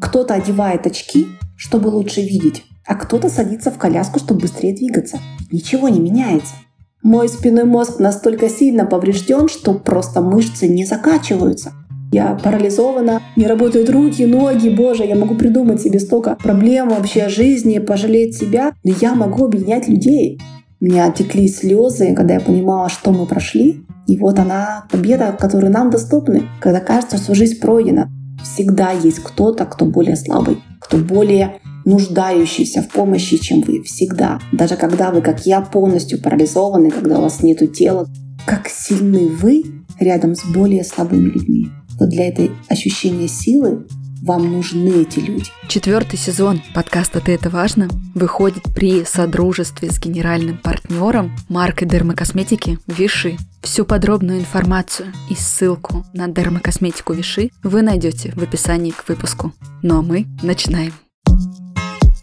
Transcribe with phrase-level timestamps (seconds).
[0.00, 5.18] Кто-то одевает очки, чтобы лучше видеть, а кто-то садится в коляску, чтобы быстрее двигаться.
[5.52, 6.54] Ничего не меняется.
[7.02, 11.72] Мой спинной мозг настолько сильно поврежден, что просто мышцы не закачиваются.
[12.12, 17.78] Я парализована, не работают руки, ноги, боже, я могу придумать себе столько проблем вообще жизни,
[17.78, 20.40] пожалеть себя, но я могу объединять людей.
[20.80, 23.84] У меня отекли слезы, когда я понимала, что мы прошли.
[24.06, 28.10] И вот она, победа, которая нам доступна, когда кажется, что жизнь пройдена.
[28.42, 33.82] Всегда есть кто-то, кто более слабый, кто более нуждающийся в помощи, чем вы.
[33.82, 34.38] Всегда.
[34.52, 38.06] Даже когда вы, как я, полностью парализованы, когда у вас нету тела.
[38.46, 39.64] Как сильны вы
[39.98, 43.86] рядом с более слабыми людьми что для этой ощущения силы
[44.22, 45.50] вам нужны эти люди.
[45.68, 53.36] Четвертый сезон подкаста «Ты это важно» выходит при содружестве с генеральным партнером маркой дермокосметики Виши.
[53.62, 59.52] Всю подробную информацию и ссылку на дермокосметику Виши вы найдете в описании к выпуску.
[59.82, 60.92] Ну а мы начинаем.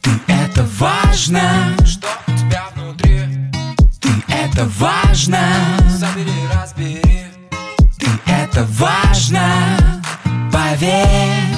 [0.01, 3.19] Ты это важно, что у тебя внутри.
[4.01, 5.39] Ты это важно.
[5.99, 7.17] Собери, разбери
[8.57, 10.01] это важно,
[10.51, 11.56] поверь.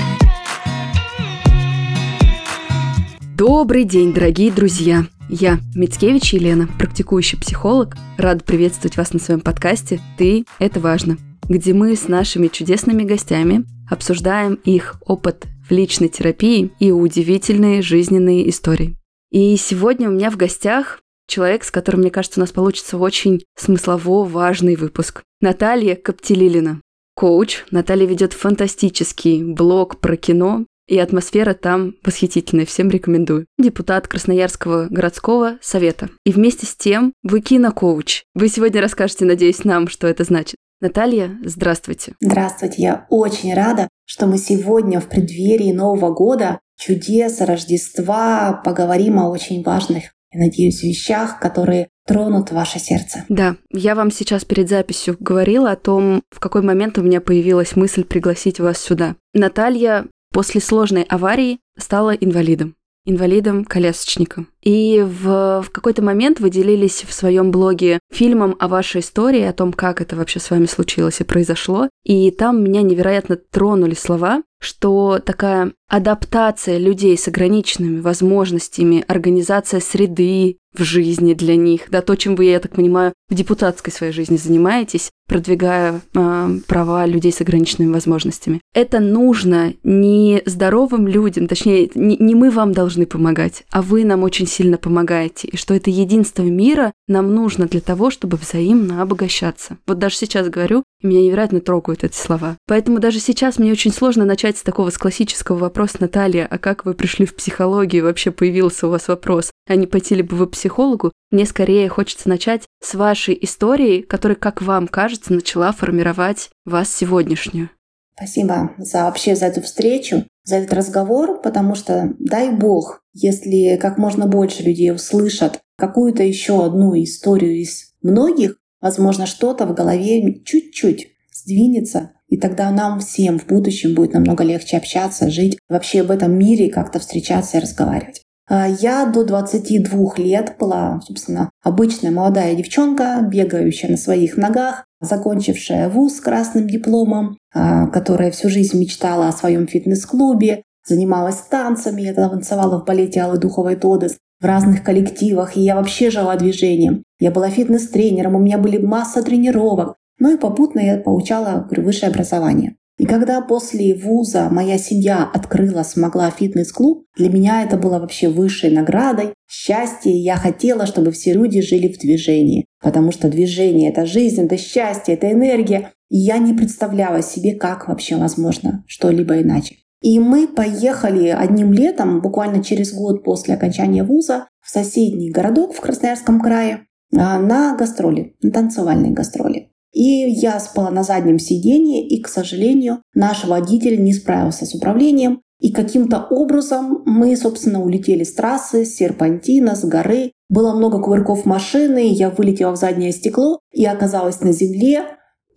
[3.39, 5.05] Добрый день, дорогие друзья!
[5.29, 7.95] Я Мицкевич Елена, практикующий психолог.
[8.17, 13.63] Рада приветствовать вас на своем подкасте «Ты– это важно», где мы с нашими чудесными гостями
[13.89, 18.97] обсуждаем их опыт в личной терапии и удивительные жизненные истории.
[19.31, 23.45] И сегодня у меня в гостях человек, с которым, мне кажется, у нас получится очень
[23.57, 25.23] смыслово важный выпуск.
[25.39, 26.81] Наталья Коптелилина.
[27.15, 27.63] Коуч.
[27.71, 33.45] Наталья ведет фантастический блог про кино, и атмосфера там восхитительная, всем рекомендую.
[33.57, 36.09] Депутат Красноярского городского совета.
[36.25, 38.23] И вместе с тем вы кинокоуч.
[38.33, 40.55] Вы сегодня расскажете, надеюсь, нам, что это значит.
[40.81, 42.15] Наталья, здравствуйте.
[42.21, 49.29] Здравствуйте, я очень рада, что мы сегодня в преддверии Нового года, чудес, Рождества поговорим о
[49.29, 53.25] очень важных я надеюсь, вещах, которые тронут ваше сердце.
[53.29, 57.75] Да, я вам сейчас перед записью говорила о том, в какой момент у меня появилась
[57.75, 59.15] мысль пригласить вас сюда.
[59.33, 62.75] Наталья после сложной аварии стала инвалидом
[63.05, 64.49] инвалидом-колясочником.
[64.61, 69.53] И в, в какой-то момент вы делились в своем блоге фильмом о вашей истории, о
[69.53, 71.89] том, как это вообще с вами случилось и произошло.
[72.03, 80.57] И там меня невероятно тронули слова, что такая адаптация людей с ограниченными возможностями, организация среды
[80.77, 84.37] в жизни для них, да, то, чем вы, я так понимаю, в депутатской своей жизни
[84.37, 88.61] занимаетесь, продвигая э, права людей с ограниченными возможностями.
[88.75, 94.23] Это нужно не здоровым людям, точнее, не, не мы вам должны помогать, а вы нам
[94.23, 99.77] очень сильно помогаете, и что это единство мира нам нужно для того, чтобы взаимно обогащаться.
[99.85, 102.57] Вот даже сейчас говорю, и меня невероятно трогают эти слова.
[102.65, 106.85] Поэтому даже сейчас мне очень сложно начать с такого с классического вопроса, Наталья, а как
[106.85, 110.47] вы пришли в психологию, вообще появился у вас вопрос, а не пойти ли бы вы
[110.47, 111.11] психологу?
[111.31, 117.69] Мне скорее хочется начать с вашей истории, которая, как вам кажется, начала формировать вас сегодняшнюю.
[118.15, 123.97] Спасибо за вообще за эту встречу, за этот разговор, потому что, дай бог, если как
[123.97, 131.07] можно больше людей услышат какую-то еще одну историю из многих, возможно, что-то в голове чуть-чуть
[131.33, 136.37] сдвинется, и тогда нам всем в будущем будет намного легче общаться, жить вообще в этом
[136.37, 138.21] мире, как-то встречаться и разговаривать.
[138.47, 145.87] А я до 22 лет была, собственно, обычная молодая девчонка, бегающая на своих ногах, закончившая
[145.87, 152.13] вуз с красным дипломом, а, которая всю жизнь мечтала о своем фитнес-клубе, занималась танцами, я
[152.13, 157.03] танцевала в балете Аллы Духовой Тодес, в разных коллективах, и я вообще жила движением.
[157.19, 159.95] Я была фитнес-тренером, у меня были масса тренировок.
[160.19, 162.75] Ну и попутно я получала говорю, высшее образование.
[162.97, 168.71] И когда после вуза моя семья открыла, смогла фитнес-клуб, для меня это было вообще высшей
[168.71, 170.11] наградой, счастье.
[170.11, 175.13] Я хотела, чтобы все люди жили в движении, потому что движение— это жизнь, это счастье,
[175.13, 175.93] это энергия.
[176.09, 179.77] И я не представляла себе, как вообще возможно что-либо иначе.
[180.01, 185.81] И мы поехали одним летом, буквально через год после окончания вуза, в соседний городок в
[185.81, 186.85] Красноярском крае
[187.15, 189.71] а, на гастроли, на танцевальные гастроли.
[189.91, 195.41] И я спала на заднем сиденье, и, к сожалению, наш водитель не справился с управлением.
[195.59, 200.31] И каким-то образом мы, собственно, улетели с трассы, с серпантина, с горы.
[200.47, 205.03] Было много кувырков машины, я вылетела в заднее стекло и оказалась на земле.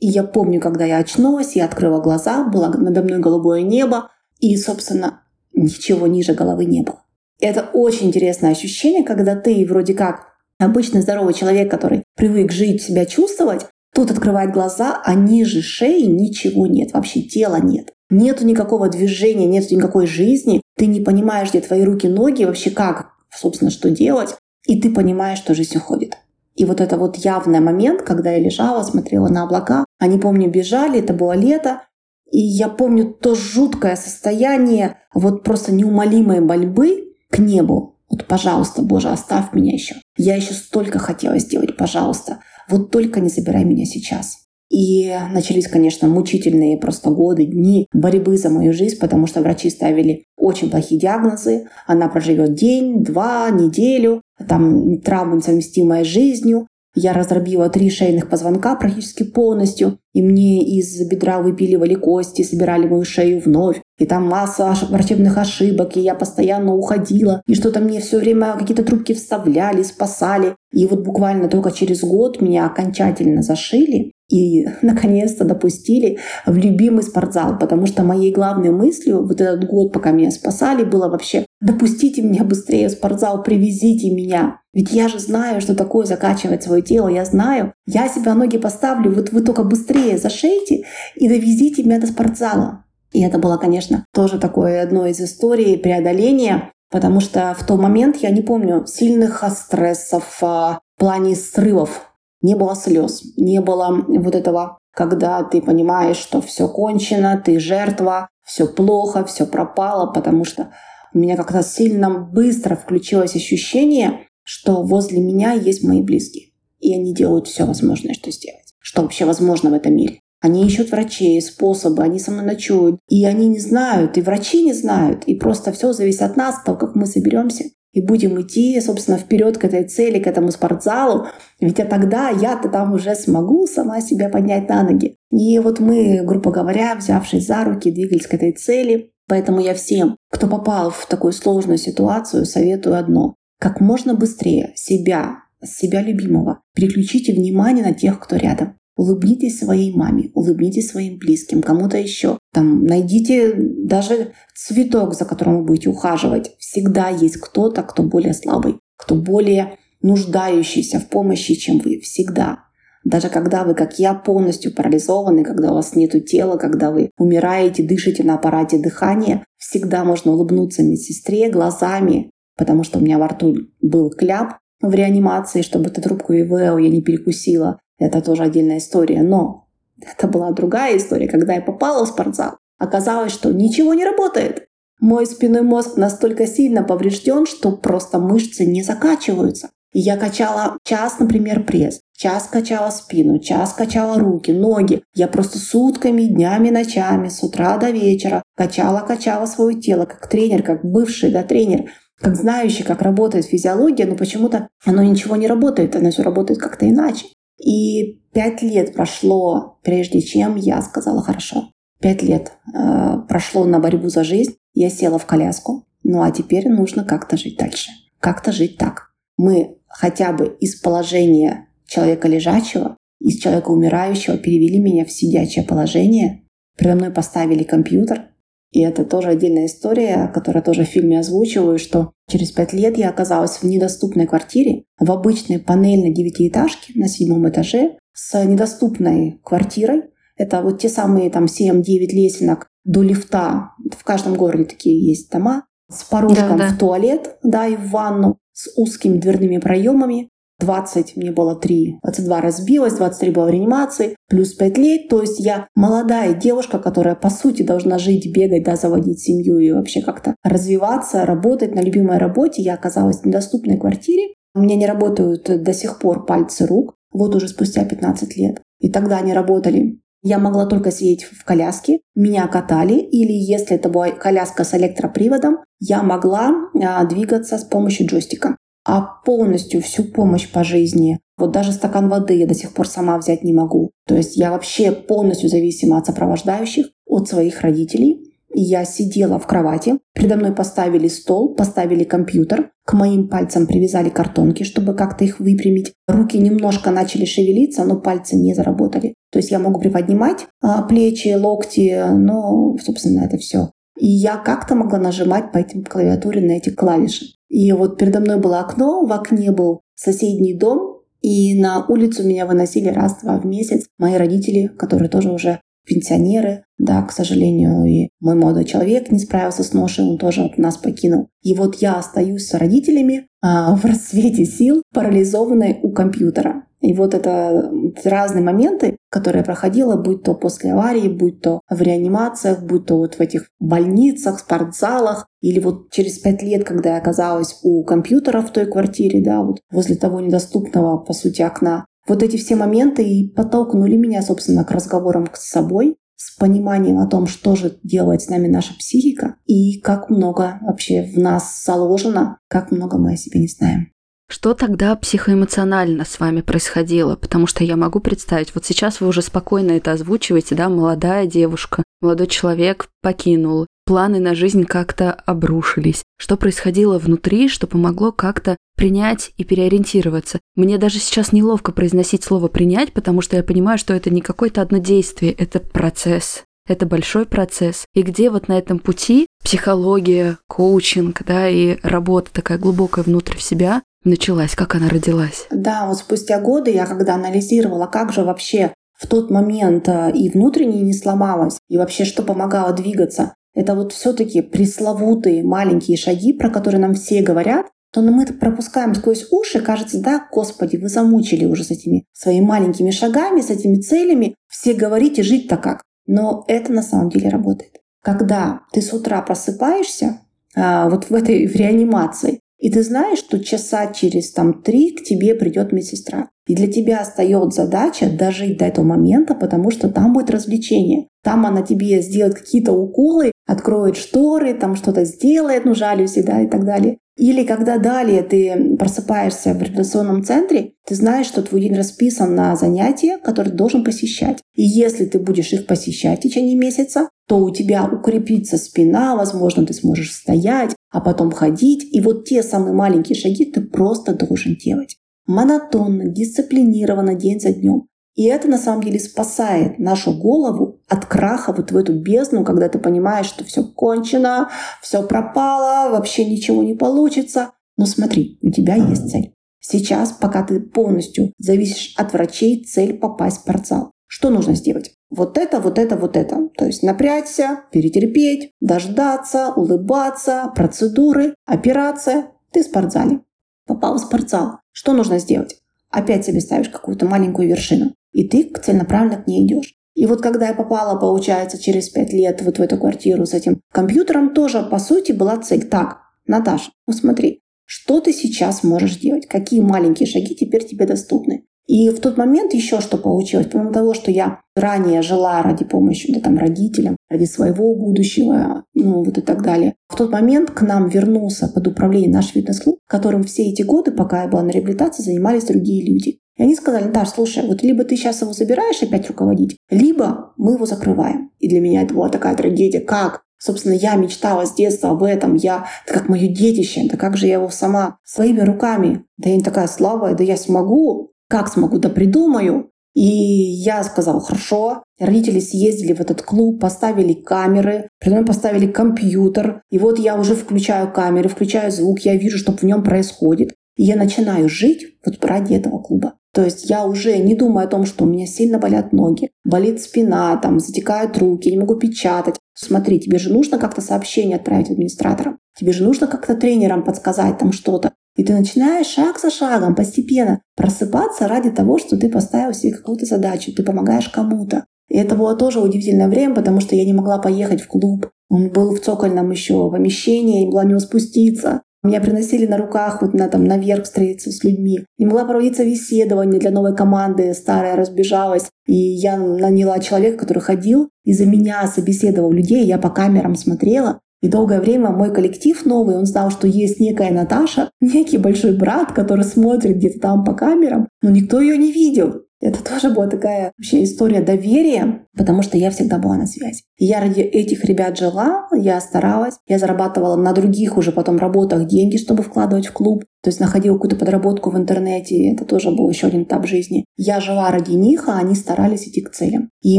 [0.01, 4.09] И я помню, когда я очнулась, я открыла глаза, было надо мной голубое небо,
[4.43, 5.23] и, собственно,
[5.55, 7.03] ничего ниже головы не было.
[7.41, 10.27] Это очень интересное ощущение, когда ты вроде как
[10.59, 13.63] обычный здоровый человек, который привык жить, себя чувствовать,
[13.95, 17.93] Тут открывает глаза, а ниже шеи ничего нет, вообще тела нет.
[18.09, 23.13] нету никакого движения, нету никакой жизни, ты не понимаешь, где твои руки, ноги, вообще как,
[23.31, 24.35] собственно, что делать,
[24.67, 26.19] и ты понимаешь, что жизнь уходит.
[26.55, 31.01] И вот это вот явный момент, когда я лежала, смотрела на облака, они, помню, бежали,
[31.01, 31.83] это было лето,
[32.33, 37.99] и я помню то жуткое состояние вот просто неумолимой борьбы к небу.
[38.11, 39.97] Вот, пожалуйста, Боже, оставь меня еще.
[40.17, 42.41] Я еще столько хотела сделать, пожалуйста.
[42.69, 44.39] Вот только не забирай меня сейчас.
[44.71, 50.25] И начались, конечно, мучительные просто годы, дни борьбы за мою жизнь, потому что врачи ставили
[50.39, 51.69] очень плохие диагнозы.
[51.87, 56.67] Она проживет день, два, неделю, там травма несовместимая с жизнью.
[56.95, 63.05] Я раздробила три шейных позвонка практически полностью, и мне из бедра выпиливали кости, собирали мою
[63.05, 63.81] шею вновь.
[63.99, 68.83] И там масса врачебных ошибок, и я постоянно уходила, и что-то мне все время какие-то
[68.83, 70.55] трубки вставляли, спасали.
[70.73, 77.59] И вот буквально только через год меня окончательно зашили, и наконец-то допустили в любимый спортзал,
[77.59, 82.43] потому что моей главной мыслью вот этот год, пока меня спасали, было вообще допустите меня
[82.43, 84.61] быстрее в спортзал, привезите меня.
[84.73, 87.75] Ведь я же знаю, что такое закачивать свое тело, я знаю.
[87.87, 90.85] Я себя ноги поставлю, вот вы только быстрее зашейте
[91.15, 92.85] и довезите меня до спортзала.
[93.13, 98.17] И это было, конечно, тоже такое одно из историй преодоления, потому что в тот момент
[98.17, 102.12] я не помню сильных стрессов а, в плане срывов
[102.43, 108.29] не было слез, не было вот этого, когда ты понимаешь, что все кончено, ты жертва,
[108.45, 110.73] все плохо, все пропало, потому что
[111.15, 116.49] у меня как-то сильно быстро включилось ощущение, что возле меня есть мои близкие.
[116.81, 118.75] И они делают все возможное, что сделать.
[118.81, 120.19] Что вообще возможно в этом мире.
[120.41, 122.99] Они ищут врачей, способы, они со мной ночуют.
[123.09, 125.25] И они не знают, и врачи не знают.
[125.25, 129.59] И просто все зависит от нас, того, как мы соберемся и будем идти, собственно, вперед
[129.59, 131.27] к этой цели, к этому спортзалу.
[131.61, 135.17] Ведь а тогда я-то там уже смогу сама себя поднять на ноги.
[135.31, 139.11] И вот мы, грубо говоря, взявшись за руки, двигались к этой цели.
[139.29, 143.35] Поэтому я всем, кто попал в такую сложную ситуацию, советую одно.
[143.61, 148.75] Как можно быстрее себя, себя любимого, переключите внимание на тех, кто рядом.
[148.97, 152.39] Улыбнитесь своей маме, улыбнитесь своим близким, кому-то еще.
[152.53, 156.55] Там найдите даже цветок, за которым вы будете ухаживать.
[156.59, 162.01] Всегда есть кто-то, кто более слабый, кто более нуждающийся в помощи, чем вы.
[162.01, 162.65] Всегда.
[163.05, 167.83] Даже когда вы, как я, полностью парализованы, когда у вас нет тела, когда вы умираете,
[167.83, 173.57] дышите на аппарате дыхания, всегда можно улыбнуться медсестре глазами, потому что у меня во рту
[173.81, 177.79] был кляп в реанимации, чтобы эту трубку ИВЛ я не перекусила.
[178.03, 179.23] Это тоже отдельная история.
[179.23, 179.69] Но
[180.01, 181.29] это была другая история.
[181.29, 184.67] Когда я попала в спортзал, оказалось, что ничего не работает.
[185.01, 189.71] Мой спинной мозг настолько сильно поврежден, что просто мышцы не закачиваются.
[189.93, 195.03] И я качала час, например, пресс, час качала спину, час качала руки, ноги.
[195.15, 200.85] Я просто сутками, днями, ночами, с утра до вечера качала-качала свое тело, как тренер, как
[200.85, 206.11] бывший да, тренер, как знающий, как работает физиология, но почему-то оно ничего не работает, оно
[206.11, 207.27] все работает как-то иначе.
[207.59, 211.71] И пять лет прошло, прежде чем я сказала «хорошо».
[212.01, 214.57] Пять лет э, прошло на борьбу за жизнь.
[214.75, 215.87] Я села в коляску.
[216.03, 217.91] Ну а теперь нужно как-то жить дальше.
[218.19, 219.13] Как-то жить так.
[219.37, 226.43] Мы хотя бы из положения человека лежачего, из человека умирающего перевели меня в сидячее положение.
[226.77, 228.31] Передо мной поставили компьютер,
[228.73, 233.11] и это тоже отдельная история, которую тоже в фильме озвучиваю, что через пять лет я
[233.11, 240.05] оказалась в недоступной квартире, в обычной панельной девятиэтажке на седьмом этаже с недоступной квартирой.
[240.37, 241.83] Это вот те самые там 7-9
[242.13, 243.73] лесенок до лифта.
[243.95, 245.67] В каждом городе такие есть дома.
[245.91, 246.75] С порожком да, да.
[246.75, 250.31] в туалет, да, и в ванну, с узкими дверными проемами.
[250.63, 255.09] 20, мне было 3, 22 разбилась, 23 было в реанимации, плюс 5 лет.
[255.09, 259.73] То есть я молодая девушка, которая по сути должна жить, бегать, да, заводить семью и
[259.73, 262.63] вообще как-то развиваться, работать на любимой работе.
[262.63, 264.35] Я оказалась в недоступной квартире.
[264.55, 268.63] У меня не работают до сих пор пальцы рук, вот уже спустя 15 лет.
[268.81, 269.99] И тогда они работали.
[270.25, 275.59] Я могла только сидеть в коляске, меня катали, или если это была коляска с электроприводом,
[275.81, 281.21] я могла а, двигаться с помощью джойстика а полностью всю помощь по жизни.
[281.39, 283.91] Вот даже стакан воды я до сих пор сама взять не могу.
[284.07, 288.29] То есть я вообще полностью зависима от сопровождающих, от своих родителей.
[288.55, 294.11] И я сидела в кровати, передо мной поставили стол, поставили компьютер, к моим пальцам привязали
[294.11, 295.95] картонки, чтобы как-то их выпрямить.
[296.07, 299.15] Руки немножко начали шевелиться, но пальцы не заработали.
[299.31, 303.71] То есть я могу приподнимать а, плечи, локти, но, собственно, это все.
[303.99, 307.27] И я как-то могла нажимать по этим клавиатуре на эти клавиши.
[307.53, 312.47] И вот передо мной было окно, в окне был соседний дом, и на улицу меня
[312.47, 318.37] выносили раз-два в месяц мои родители, которые тоже уже пенсионеры, да, к сожалению, и мой
[318.37, 321.29] молодой человек не справился с ношей, он тоже вот нас покинул.
[321.43, 326.65] И вот я остаюсь с родителями а, в расцвете сил, парализованной у компьютера.
[326.83, 327.71] И вот это
[328.05, 332.97] разные моменты, которые я проходила, будь то после аварии, будь то в реанимациях, будь то
[332.99, 338.41] вот в этих больницах, спортзалах, или вот через пять лет, когда я оказалась у компьютера
[338.41, 341.87] в той квартире, да, вот возле того недоступного, по сути, окна.
[342.09, 347.07] Вот эти все моменты и подтолкнули меня, собственно, к разговорам с собой, с пониманием о
[347.07, 352.39] том, что же делает с нами наша психика и как много вообще в нас заложено,
[352.49, 353.92] как много мы о себе не знаем.
[354.33, 357.17] Что тогда психоэмоционально с вами происходило?
[357.17, 361.83] Потому что я могу представить, вот сейчас вы уже спокойно это озвучиваете, да, молодая девушка,
[362.01, 366.03] молодой человек покинул, планы на жизнь как-то обрушились.
[366.19, 370.41] Что происходило внутри, что помогло как-то принять и переориентироваться?
[370.57, 374.63] Мне даже сейчас неловко произносить слово «принять», потому что я понимаю, что это не какое-то
[374.63, 376.45] одно действие, это процесс.
[376.67, 377.85] Это большой процесс.
[377.93, 383.43] И где вот на этом пути психология, коучинг, да, и работа такая глубокая внутрь в
[383.43, 385.47] себя началась, как она родилась?
[385.51, 390.29] Да, вот спустя годы я когда анализировала, как же вообще в тот момент э, и
[390.29, 396.49] внутренне не сломалась, и вообще что помогало двигаться, это вот все-таки пресловутые маленькие шаги, про
[396.49, 401.45] которые нам все говорят, то мы это пропускаем сквозь уши, кажется, да, Господи, вы замучили
[401.45, 405.83] уже с этими своими маленькими шагами, с этими целями, все говорите жить-то как.
[406.07, 407.81] Но это на самом деле работает.
[408.03, 410.21] Когда ты с утра просыпаешься,
[410.57, 415.03] а, вот в этой в реанимации, и ты знаешь, что часа через там три к
[415.03, 416.29] тебе придет медсестра.
[416.47, 421.09] И для тебя остается задача дожить до этого момента, потому что там будет развлечение.
[421.25, 426.47] Там она тебе сделает какие-то уколы, откроет шторы, там что-то сделает, ну, жалюзи, да, и
[426.47, 426.99] так далее.
[427.19, 432.57] Или когда далее ты просыпаешься в реабилитационном центре, ты знаешь, что твой день расписан на
[432.57, 434.39] занятия, которые ты должен посещать.
[434.55, 439.67] И если ты будешь их посещать в течение месяца, то у тебя укрепится спина, возможно,
[439.67, 441.87] ты сможешь стоять, а потом ходить.
[441.93, 444.97] И вот те самые маленькие шаги ты просто должен делать.
[445.27, 447.89] Монотонно, дисциплинированно, день за днем.
[448.15, 452.69] И это на самом деле спасает нашу голову от краха вот в эту бездну, когда
[452.69, 454.51] ты понимаешь, что все кончено,
[454.83, 457.53] все пропало, вообще ничего не получится.
[457.79, 459.33] Но смотри, у тебя есть цель.
[459.61, 463.93] Сейчас, пока ты полностью зависишь от врачей, цель попасть в спортзал.
[464.07, 464.93] Что нужно сделать?
[465.09, 466.49] Вот это, вот это, вот это.
[466.59, 472.27] То есть напрячься, перетерпеть, дождаться, улыбаться, процедуры, операция.
[472.51, 473.21] Ты в спортзале.
[473.67, 474.59] Попал в спортзал.
[474.71, 475.63] Что нужно сделать?
[475.89, 479.75] Опять себе ставишь какую-то маленькую вершину и ты целенаправленно к ней идешь.
[479.95, 483.61] И вот когда я попала, получается, через пять лет вот в эту квартиру с этим
[483.73, 485.69] компьютером, тоже, по сути, была цель.
[485.69, 489.27] Так, Наташа, ну смотри, что ты сейчас можешь делать?
[489.27, 491.45] Какие маленькие шаги теперь тебе доступны?
[491.67, 496.13] И в тот момент еще что получилось, помимо того, что я ранее жила ради помощи
[496.13, 499.75] да, там, родителям, ради своего будущего, ну вот и так далее.
[499.89, 504.23] В тот момент к нам вернулся под управление наш фитнес-клуб, которым все эти годы, пока
[504.23, 506.19] я была на реабилитации, занимались другие люди.
[506.37, 510.55] И они сказали, Наташ, слушай, вот либо ты сейчас его забираешь опять руководить, либо мы
[510.55, 511.31] его закрываем.
[511.39, 512.81] И для меня это была такая трагедия.
[512.81, 513.23] Как?
[513.39, 515.35] Собственно, я мечтала с детства об этом.
[515.35, 516.83] Я, это как мое детище.
[516.89, 519.05] Да как же я его сама своими руками?
[519.19, 521.12] Да я не такая слабая, да я смогу.
[521.33, 521.79] Как смогу?
[521.79, 522.69] Да придумаю.
[522.95, 524.83] И я сказала, хорошо.
[525.01, 529.63] Родители съездили в этот клуб, поставили камеры, при поставили компьютер.
[529.71, 533.55] И вот я уже включаю камеры, включаю звук, я вижу, что в нем происходит.
[533.79, 536.17] И я начинаю жить вот ради этого клуба.
[536.35, 539.81] То есть я уже не думаю о том, что у меня сильно болят ноги, болит
[539.81, 542.37] спина, там затекают руки, я не могу печатать.
[542.53, 545.39] Смотри, тебе же нужно как-то сообщение отправить администраторам.
[545.59, 547.93] Тебе же нужно как-то тренерам подсказать там что-то.
[548.17, 553.07] И ты начинаешь шаг за шагом постепенно просыпаться ради того, что ты поставил себе какую-то
[553.07, 554.65] задачу, ты помогаешь кому-то.
[554.89, 558.11] И это было тоже удивительное время, потому что я не могла поехать в клуб.
[558.29, 561.63] Он был в цокольном еще помещении, не была не спуститься.
[561.83, 564.85] Меня приносили на руках вот на, там, наверх встретиться с людьми.
[564.99, 568.51] Не могла проводиться беседование для новой команды, старая разбежалась.
[568.67, 572.65] И я наняла человека, который ходил и за меня собеседовал людей.
[572.65, 573.99] Я по камерам смотрела.
[574.23, 578.93] И долгое время мой коллектив новый, он знал, что есть некая Наташа, некий большой брат,
[578.93, 582.23] который смотрит где-то там по камерам, но никто ее не видел.
[582.43, 586.65] Это тоже была такая вообще история доверия, потому что я всегда была на связи.
[586.77, 591.97] Я ради этих ребят жила, я старалась, я зарабатывала на других уже потом работах деньги,
[591.97, 593.05] чтобы вкладывать в клуб.
[593.23, 596.85] То есть находила какую-то подработку в интернете, это тоже был еще один этап жизни.
[596.97, 599.49] Я жила ради них, а они старались идти к целям.
[599.63, 599.79] И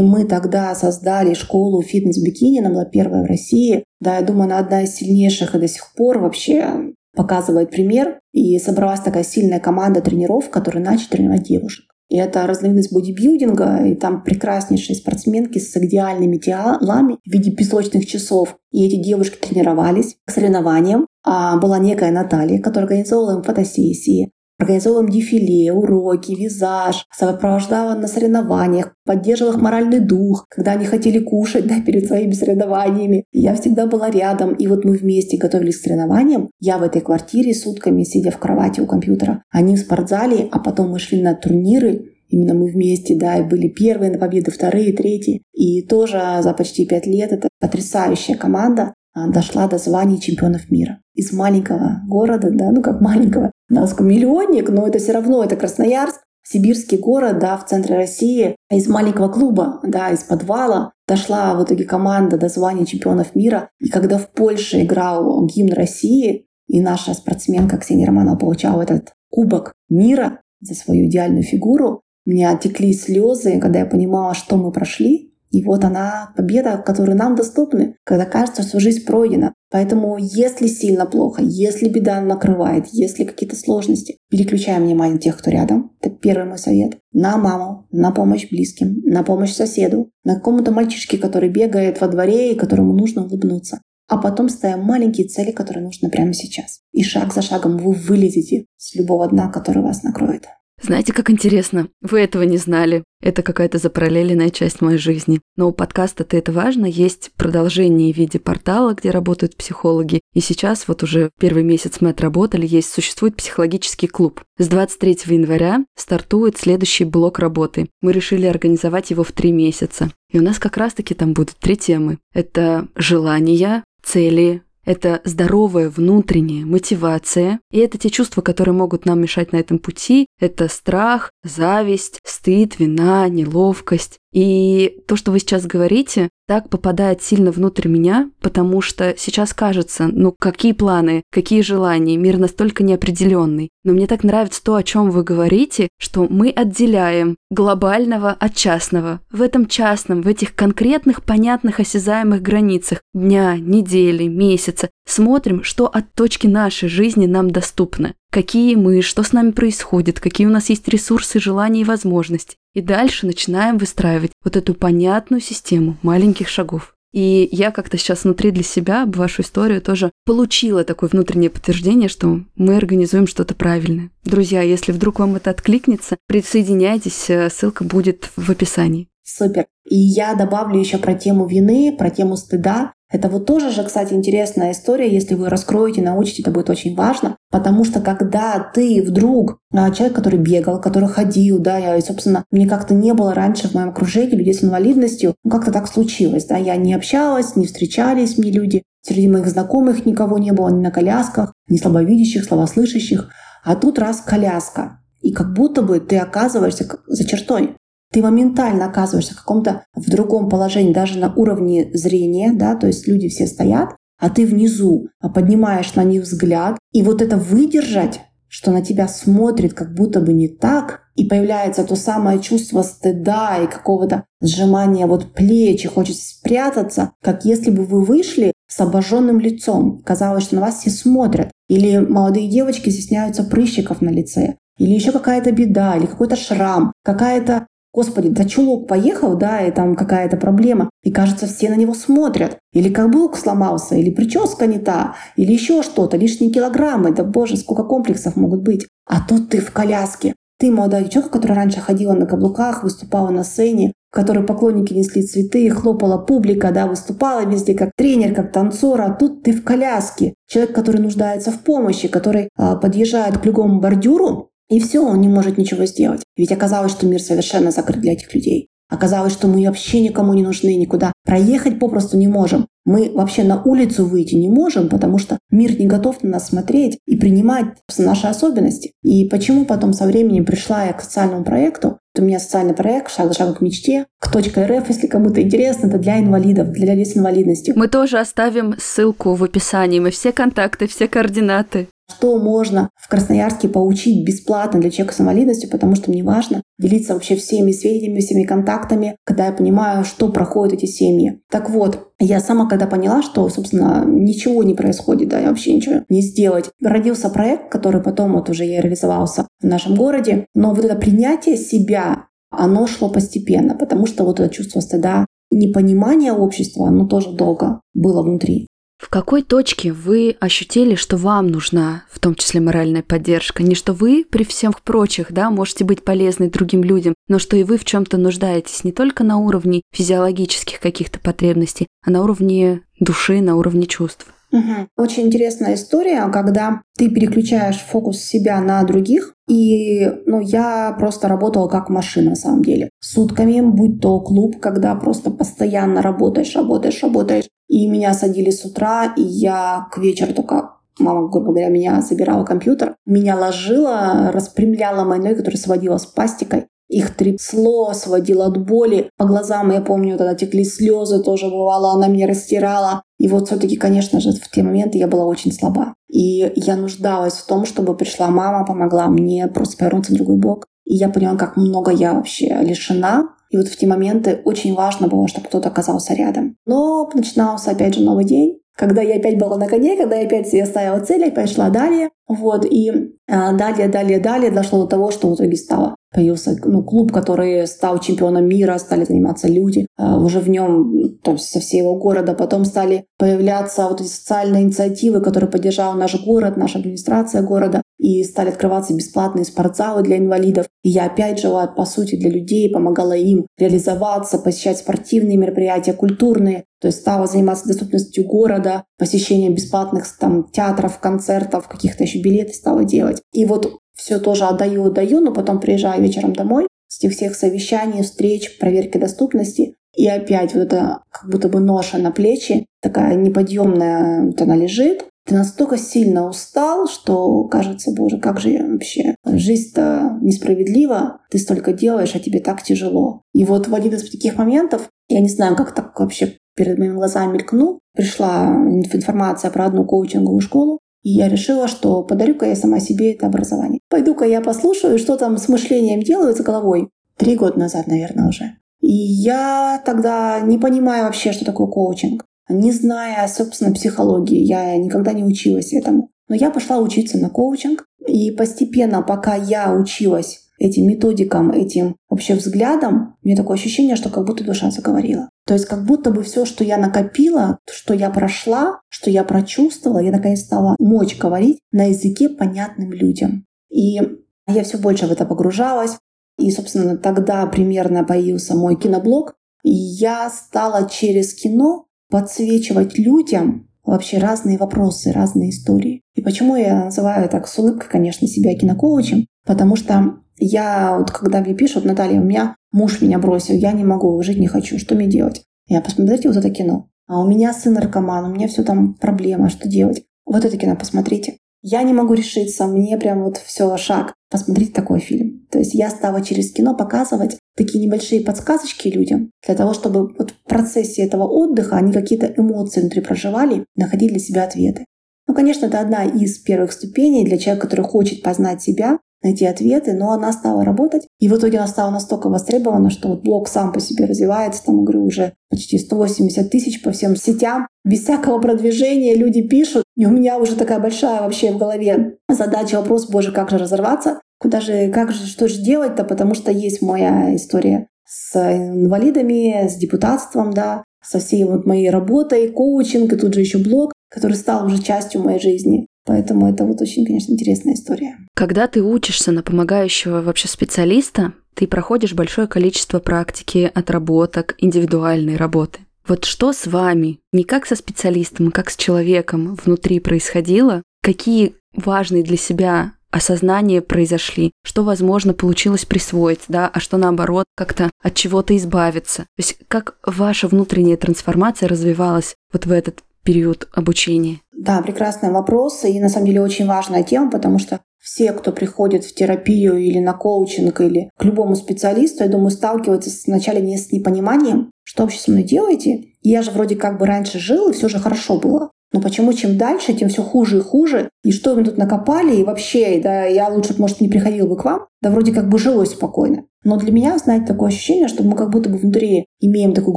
[0.00, 3.84] мы тогда создали школу фитнес-бикини, она была первая в России.
[4.00, 8.18] Да, я думаю, она одна из сильнейших и до сих пор вообще показывает пример.
[8.32, 11.84] И собралась такая сильная команда тренеров, которые начали тренировать девушек.
[12.14, 18.56] И это разновидность бодибилдинга, и там прекраснейшие спортсменки с идеальными телами в виде песочных часов.
[18.70, 21.08] И эти девушки тренировались к соревнованиям.
[21.24, 28.94] А была некая Наталья, которая организовывала им фотосессии, Организовывала дефиле, уроки, визаж, сопровождала на соревнованиях,
[29.04, 33.24] поддерживала их моральный дух, когда они хотели кушать да, перед своими соревнованиями.
[33.32, 36.50] Я всегда была рядом, и вот мы вместе готовились к соревнованиям.
[36.60, 40.90] Я в этой квартире сутками, сидя в кровати у компьютера, они в спортзале, а потом
[40.90, 45.42] мы шли на турниры, Именно мы вместе, да, и были первые на победы, вторые, третьи.
[45.52, 51.00] И тоже за почти пять лет это потрясающая команда дошла до звания чемпионов мира.
[51.14, 56.20] Из маленького города, да, ну как маленького, нас миллионник, но это все равно, это Красноярск,
[56.42, 61.64] сибирский город, да, в центре России, а из маленького клуба, да, из подвала дошла в
[61.64, 63.70] итоге команда до звания чемпионов мира.
[63.80, 69.72] И когда в Польше играл гимн России, и наша спортсменка Ксения Романова получала этот кубок
[69.88, 75.33] мира за свою идеальную фигуру, у меня текли слезы, когда я понимала, что мы прошли,
[75.54, 79.54] и вот она, победа, которая нам доступны, когда кажется, что жизнь пройдена.
[79.70, 85.92] Поэтому если сильно плохо, если беда накрывает, если какие-то сложности, переключаем внимание тех, кто рядом.
[86.00, 86.98] Это первый мой совет.
[87.12, 92.52] На маму, на помощь близким, на помощь соседу, на какому-то мальчишке, который бегает во дворе
[92.52, 93.80] и которому нужно улыбнуться.
[94.08, 96.80] А потом ставим маленькие цели, которые нужны прямо сейчас.
[96.92, 100.46] И шаг за шагом вы вылезете с любого дна, который вас накроет.
[100.82, 103.04] Знаете, как интересно, вы этого не знали.
[103.22, 105.40] Это какая-то запараллеленная часть моей жизни.
[105.56, 110.20] Но у подкаста «Ты это важно» есть продолжение в виде портала, где работают психологи.
[110.34, 114.42] И сейчас, вот уже первый месяц мы отработали, есть, существует психологический клуб.
[114.58, 117.88] С 23 января стартует следующий блок работы.
[118.02, 120.10] Мы решили организовать его в три месяца.
[120.30, 122.18] И у нас как раз-таки там будут три темы.
[122.34, 129.52] Это желания, цели, это здоровая внутренняя мотивация, и это те чувства, которые могут нам мешать
[129.52, 130.26] на этом пути.
[130.40, 134.18] Это страх, зависть, стыд, вина, неловкость.
[134.32, 140.08] И то, что вы сейчас говорите, так попадает сильно внутрь меня, потому что сейчас кажется,
[140.12, 143.70] ну какие планы, какие желания, мир настолько неопределенный.
[143.84, 149.20] Но мне так нравится то, о чем вы говорите, что мы отделяем глобального от частного.
[149.30, 156.12] В этом частном, в этих конкретных, понятных, осязаемых границах дня, недели, месяца смотрим, что от
[156.14, 160.88] точки нашей жизни нам доступно какие мы, что с нами происходит, какие у нас есть
[160.88, 162.56] ресурсы, желания и возможности.
[162.74, 166.96] И дальше начинаем выстраивать вот эту понятную систему маленьких шагов.
[167.12, 172.40] И я как-то сейчас внутри для себя, вашу историю, тоже получила такое внутреннее подтверждение, что
[172.56, 174.10] мы организуем что-то правильное.
[174.24, 179.06] Друзья, если вдруг вам это откликнется, присоединяйтесь, э, ссылка будет в описании.
[179.22, 179.66] Супер.
[179.88, 182.92] И я добавлю еще про тему вины, про тему стыда.
[183.14, 185.08] Это вот тоже же, кстати, интересная история.
[185.08, 187.36] Если вы раскроете, научите, это будет очень важно.
[187.48, 192.66] Потому что когда ты вдруг а, человек, который бегал, который ходил, да, я, собственно, мне
[192.66, 196.56] как-то не было раньше в моем окружении людей с инвалидностью, ну, как-то так случилось, да,
[196.56, 200.90] я не общалась, не встречались мне люди, среди моих знакомых никого не было ни на
[200.90, 203.30] колясках, ни слабовидящих, слабослышащих,
[203.62, 207.76] а тут раз коляска, и как будто бы ты оказываешься за чертой
[208.14, 213.08] ты моментально оказываешься в каком-то в другом положении, даже на уровне зрения, да, то есть
[213.08, 218.20] люди все стоят, а ты внизу а поднимаешь на них взгляд, и вот это выдержать,
[218.46, 223.58] что на тебя смотрит как будто бы не так, и появляется то самое чувство стыда
[223.64, 229.40] и какого-то сжимания вот плеч, и хочется спрятаться, как если бы вы вышли с обожженным
[229.40, 230.02] лицом.
[230.04, 231.50] Казалось, что на вас все смотрят.
[231.68, 234.56] Или молодые девочки стесняются прыщиков на лице.
[234.78, 239.94] Или еще какая-то беда, или какой-то шрам, какая-то Господи, да чулок поехал, да, и там
[239.94, 242.58] какая-то проблема, и кажется, все на него смотрят.
[242.72, 247.12] Или каблук сломался, или прическа не та, или еще что-то, лишние килограммы.
[247.12, 248.88] Да боже, сколько комплексов могут быть.
[249.06, 250.34] А тут ты в коляске.
[250.58, 255.22] Ты молодая девчонка, которая раньше ходила на каблуках, выступала на сцене, в которой поклонники несли
[255.22, 260.34] цветы, хлопала публика, да, выступала везде как тренер, как танцор, а тут ты в коляске.
[260.48, 265.28] Человек, который нуждается в помощи, который а, подъезжает к любому бордюру, и все, он не
[265.28, 266.22] может ничего сделать.
[266.36, 268.68] Ведь оказалось, что мир совершенно закрыт для этих людей.
[268.90, 272.66] Оказалось, что мы вообще никому не нужны, никуда проехать попросту не можем.
[272.84, 276.98] Мы вообще на улицу выйти не можем, потому что мир не готов на нас смотреть
[277.06, 278.92] и принимать наши особенности.
[279.02, 283.28] И почему потом со временем пришла я к социальному проекту, у меня социальный проект «Шаг
[283.28, 287.16] за шагом к мечте», к .рф, если кому-то интересно, это для инвалидов, для людей с
[287.16, 287.74] инвалидностью.
[287.76, 293.68] Мы тоже оставим ссылку в описании, мы все контакты, все координаты что можно в Красноярске
[293.68, 298.44] поучить бесплатно для человека с инвалидностью, потому что мне важно делиться вообще всеми сведениями, всеми
[298.44, 301.40] контактами, когда я понимаю, что проходят эти семьи.
[301.50, 306.02] Так вот, я сама когда поняла, что, собственно, ничего не происходит, да, я вообще ничего
[306.08, 306.70] не сделать.
[306.82, 311.56] Родился проект, который потом вот уже я реализовался в нашем городе, но вот это принятие
[311.56, 317.80] себя, оно шло постепенно, потому что вот это чувство стыда, непонимание общества, оно тоже долго
[317.94, 318.66] было внутри.
[318.98, 323.62] В какой точке вы ощутили, что вам нужна, в том числе моральная поддержка?
[323.62, 327.64] Не что вы при всех прочих, да, можете быть полезны другим людям, но что и
[327.64, 333.40] вы в чем-то нуждаетесь не только на уровне физиологических каких-то потребностей, а на уровне души,
[333.40, 334.26] на уровне чувств.
[334.54, 334.86] Угу.
[334.96, 339.34] Очень интересная история, когда ты переключаешь фокус себя на других.
[339.48, 342.88] И ну, я просто работала как машина на самом деле.
[343.00, 347.46] Сутками, будь то клуб, когда просто постоянно работаешь, работаешь, работаешь.
[347.68, 352.44] И меня садили с утра, и я к вечеру только мама, грубо говоря, меня забирала
[352.44, 359.10] компьютер, меня ложила, распрямляла мои ноги, которые сводила с пастикой, их трясло, сводило от боли.
[359.16, 363.02] По глазам, я помню, тогда текли слезы, тоже бывало, она меня растирала.
[363.18, 365.94] И вот все-таки, конечно же, в те моменты я была очень слаба.
[366.10, 370.66] И я нуждалась в том, чтобы пришла мама, помогла мне просто повернуться на другой бок.
[370.84, 373.30] И я поняла, как много я вообще лишена.
[373.50, 376.56] И вот в те моменты очень важно было, чтобы кто-то оказался рядом.
[376.66, 380.48] Но начинался опять же новый день когда я опять была на коне, когда я опять
[380.48, 382.10] себе ставила цель, опять шла далее.
[382.28, 386.82] Вот, и а, далее, далее, далее дошло до того, что в итоге стало появился ну,
[386.82, 391.60] клуб, который стал чемпионом мира, стали заниматься люди а, уже в нем, то есть со
[391.60, 392.34] всего города.
[392.34, 397.82] Потом стали появляться вот эти социальные инициативы, которые поддержал наш город, наша администрация города.
[397.98, 400.66] И стали открываться бесплатные спортзалы для инвалидов.
[400.82, 406.64] И я опять жила, по сути, для людей, помогала им реализоваться, посещать спортивные мероприятия, культурные.
[406.80, 412.84] То есть стала заниматься доступностью города, посещением бесплатных там, театров, концертов, каких-то еще билеты стала
[412.84, 413.20] делать.
[413.34, 418.02] И вот все тоже отдаю, отдаю, но потом приезжаю вечером домой с этих всех совещаний,
[418.02, 419.74] встреч, проверки доступности.
[419.94, 425.04] И опять вот это как будто бы ноша на плечи, такая неподъемная, вот она лежит.
[425.26, 429.16] Ты настолько сильно устал, что кажется, боже, как же я вообще?
[429.26, 433.20] Жизнь-то несправедлива, ты столько делаешь, а тебе так тяжело.
[433.34, 436.94] И вот в один из таких моментов, я не знаю, как так вообще перед моими
[436.94, 442.80] глазами мелькнул, пришла информация про одну коучинговую школу, и я решила, что подарю-ка я сама
[442.80, 443.80] себе это образование.
[443.90, 446.88] Пойду-ка я послушаю, что там с мышлением делают, с головой.
[447.16, 448.56] Три года назад, наверное, уже.
[448.80, 452.24] И я тогда не понимаю вообще, что такое коучинг.
[452.48, 456.10] Не зная, собственно, психологии, я никогда не училась этому.
[456.28, 462.34] Но я пошла учиться на коучинг, и постепенно, пока я училась этим методикам, этим вообще
[462.34, 465.28] взглядом, у меня такое ощущение, что как будто душа заговорила.
[465.46, 469.98] То есть как будто бы все, что я накопила, что я прошла, что я прочувствовала,
[469.98, 473.44] я наконец стала мочь говорить на языке понятным людям.
[473.70, 474.00] И
[474.46, 475.98] я все больше в это погружалась.
[476.38, 479.34] И, собственно, тогда примерно появился мой киноблог.
[479.62, 486.02] И я стала через кино подсвечивать людям вообще разные вопросы, разные истории.
[486.14, 489.26] И почему я называю так с улыбкой, конечно, себя кинокоучем?
[489.44, 493.84] Потому что я вот когда мне пишут, Наталья, у меня муж меня бросил, я не
[493.84, 495.42] могу, жить не хочу, что мне делать?
[495.66, 496.88] Я посмотрите вот это кино.
[497.06, 500.04] А у меня сын наркоман, у меня все там проблема, что делать?
[500.24, 501.38] Вот это кино посмотрите.
[501.66, 504.12] Я не могу решиться, мне прям вот все шаг.
[504.30, 505.46] Посмотрите такой фильм.
[505.50, 510.32] То есть я стала через кино показывать такие небольшие подсказочки людям для того, чтобы вот
[510.32, 514.84] в процессе этого отдыха они какие-то эмоции внутри проживали, находили для себя ответы.
[515.26, 519.94] Ну, конечно, это одна из первых ступеней для человека, который хочет познать себя, найти ответы,
[519.94, 521.08] но она стала работать.
[521.18, 524.84] И в итоге она стала настолько востребована, что вот блог сам по себе развивается, там,
[524.84, 527.66] говорю, уже почти 180 тысяч по всем сетям.
[527.84, 529.84] Без всякого продвижения люди пишут.
[529.96, 534.20] И у меня уже такая большая вообще в голове задача, вопрос, боже, как же разорваться?
[534.38, 536.04] Куда же, как же, что же делать-то?
[536.04, 542.48] Потому что есть моя история с инвалидами, с депутатством, да, со всей вот моей работой,
[542.48, 545.86] коучинг, и тут же еще блог, который стал уже частью моей жизни.
[546.04, 548.18] Поэтому это вот очень, конечно, интересная история.
[548.34, 555.80] Когда ты учишься на помогающего вообще специалиста, ты проходишь большое количество практики, отработок, индивидуальной работы.
[556.06, 560.82] Вот что с вами, не как со специалистом, а как с человеком внутри происходило?
[561.02, 567.90] Какие важные для себя осознания произошли, что, возможно, получилось присвоить, да, а что, наоборот, как-то
[568.02, 569.22] от чего-то избавиться.
[569.22, 574.38] То есть как ваша внутренняя трансформация развивалась вот в этот период обучения?
[574.52, 579.04] Да, прекрасный вопрос и на самом деле очень важная тема, потому что все, кто приходит
[579.04, 583.90] в терапию или на коучинг или к любому специалисту, я думаю, сталкиваются сначала не с
[583.90, 586.04] непониманием, что вообще со мной делаете.
[586.20, 588.70] Я же вроде как бы раньше жил, и все же хорошо было.
[588.94, 591.10] Но почему чем дальше, тем все хуже и хуже?
[591.24, 592.36] И что вы тут накопали?
[592.36, 594.86] И вообще, да, я лучше, может, не приходил бы к вам.
[595.02, 596.44] Да вроде как бы жилось спокойно.
[596.62, 599.96] Но для меня, знаете, такое ощущение, что мы как будто бы внутри имеем такую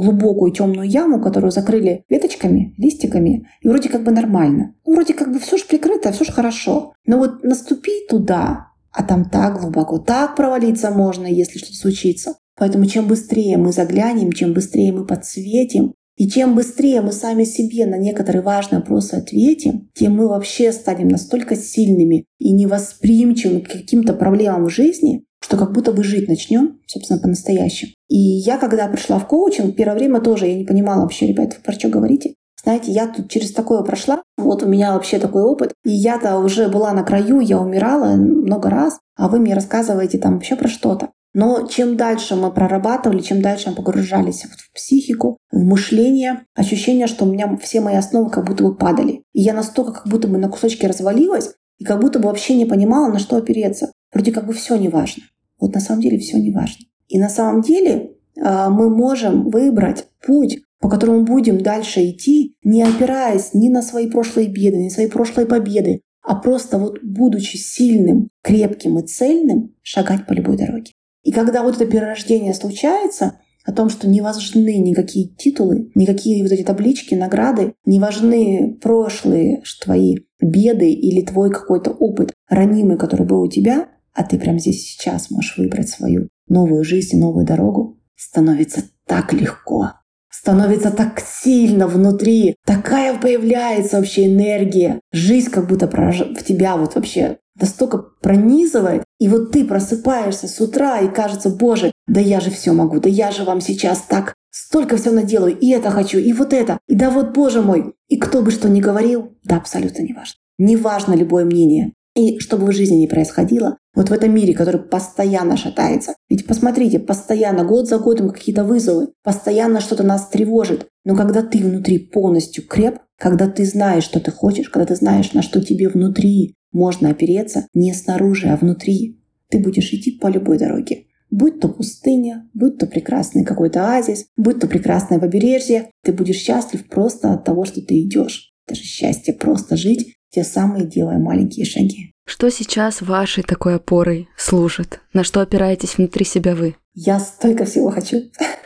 [0.00, 4.74] глубокую темную яму, которую закрыли веточками, листиками, и вроде как бы нормально.
[4.84, 6.92] Ну, вроде как бы все же прикрыто, все же хорошо.
[7.06, 12.34] Но вот наступить туда, а там так глубоко, так провалиться можно, если что-то случится.
[12.58, 17.86] Поэтому чем быстрее мы заглянем, чем быстрее мы подсветим, и чем быстрее мы сами себе
[17.86, 24.14] на некоторые важные вопросы ответим, тем мы вообще станем настолько сильными и невосприимчивыми к каким-то
[24.14, 27.92] проблемам в жизни, что как будто бы жить начнем, собственно, по-настоящему.
[28.08, 31.62] И я, когда пришла в коучинг, первое время тоже я не понимала вообще, ребята, вы
[31.62, 32.34] про что говорите?
[32.64, 36.68] Знаете, я тут через такое прошла, вот у меня вообще такой опыт, и я-то уже
[36.68, 41.10] была на краю, я умирала много раз, а вы мне рассказываете там вообще про что-то.
[41.34, 47.24] Но чем дальше мы прорабатывали, чем дальше мы погружались в психику, в мышление, ощущение, что
[47.24, 49.22] у меня все мои основы как будто бы падали.
[49.32, 52.66] И я настолько как будто бы на кусочки развалилась, и как будто бы вообще не
[52.66, 53.92] понимала, на что опереться.
[54.12, 55.22] Вроде как бы все не важно.
[55.60, 56.86] Вот на самом деле все не важно.
[57.08, 62.82] И на самом деле а, мы можем выбрать путь, по которому будем дальше идти, не
[62.82, 67.56] опираясь ни на свои прошлые беды, ни на свои прошлые победы, а просто вот будучи
[67.56, 70.92] сильным, крепким и цельным, шагать по любой дороге.
[71.28, 76.50] И когда вот это перерождение случается, о том, что не важны никакие титулы, никакие вот
[76.50, 83.42] эти таблички, награды, не важны прошлые твои беды или твой какой-то опыт ранимый, который был
[83.42, 88.84] у тебя, а ты прямо здесь сейчас можешь выбрать свою новую жизнь, новую дорогу, становится
[89.06, 89.90] так легко,
[90.30, 97.38] становится так сильно внутри, такая появляется вообще энергия, жизнь как будто в тебя вот вообще
[97.60, 102.72] настолько пронизывает, и вот ты просыпаешься с утра и кажется, боже, да я же все
[102.72, 106.52] могу, да я же вам сейчас так столько всего наделаю, и это хочу, и вот
[106.52, 110.12] это, и да вот, боже мой, и кто бы что ни говорил, да абсолютно не
[110.12, 110.34] важно.
[110.58, 111.92] Не важно любое мнение.
[112.18, 116.14] И что бы в жизни ни происходило, вот в этом мире, который постоянно шатается.
[116.28, 120.88] Ведь посмотрите, постоянно, год за годом какие-то вызовы, постоянно что-то нас тревожит.
[121.04, 125.32] Но когда ты внутри полностью креп, когда ты знаешь, что ты хочешь, когда ты знаешь,
[125.32, 129.22] на что тебе внутри можно опереться не снаружи, а внутри.
[129.48, 131.04] Ты будешь идти по любой дороге.
[131.30, 136.88] Будь то пустыня, будь то прекрасный какой-то оазис, будь то прекрасное побережье, ты будешь счастлив
[136.88, 138.52] просто от того, что ты идешь.
[138.66, 142.12] Это же счастье просто жить, те самые делая маленькие шаги.
[142.24, 145.00] Что сейчас вашей такой опорой служит?
[145.14, 146.76] На что опираетесь внутри себя вы?
[146.94, 148.18] Я столько всего хочу.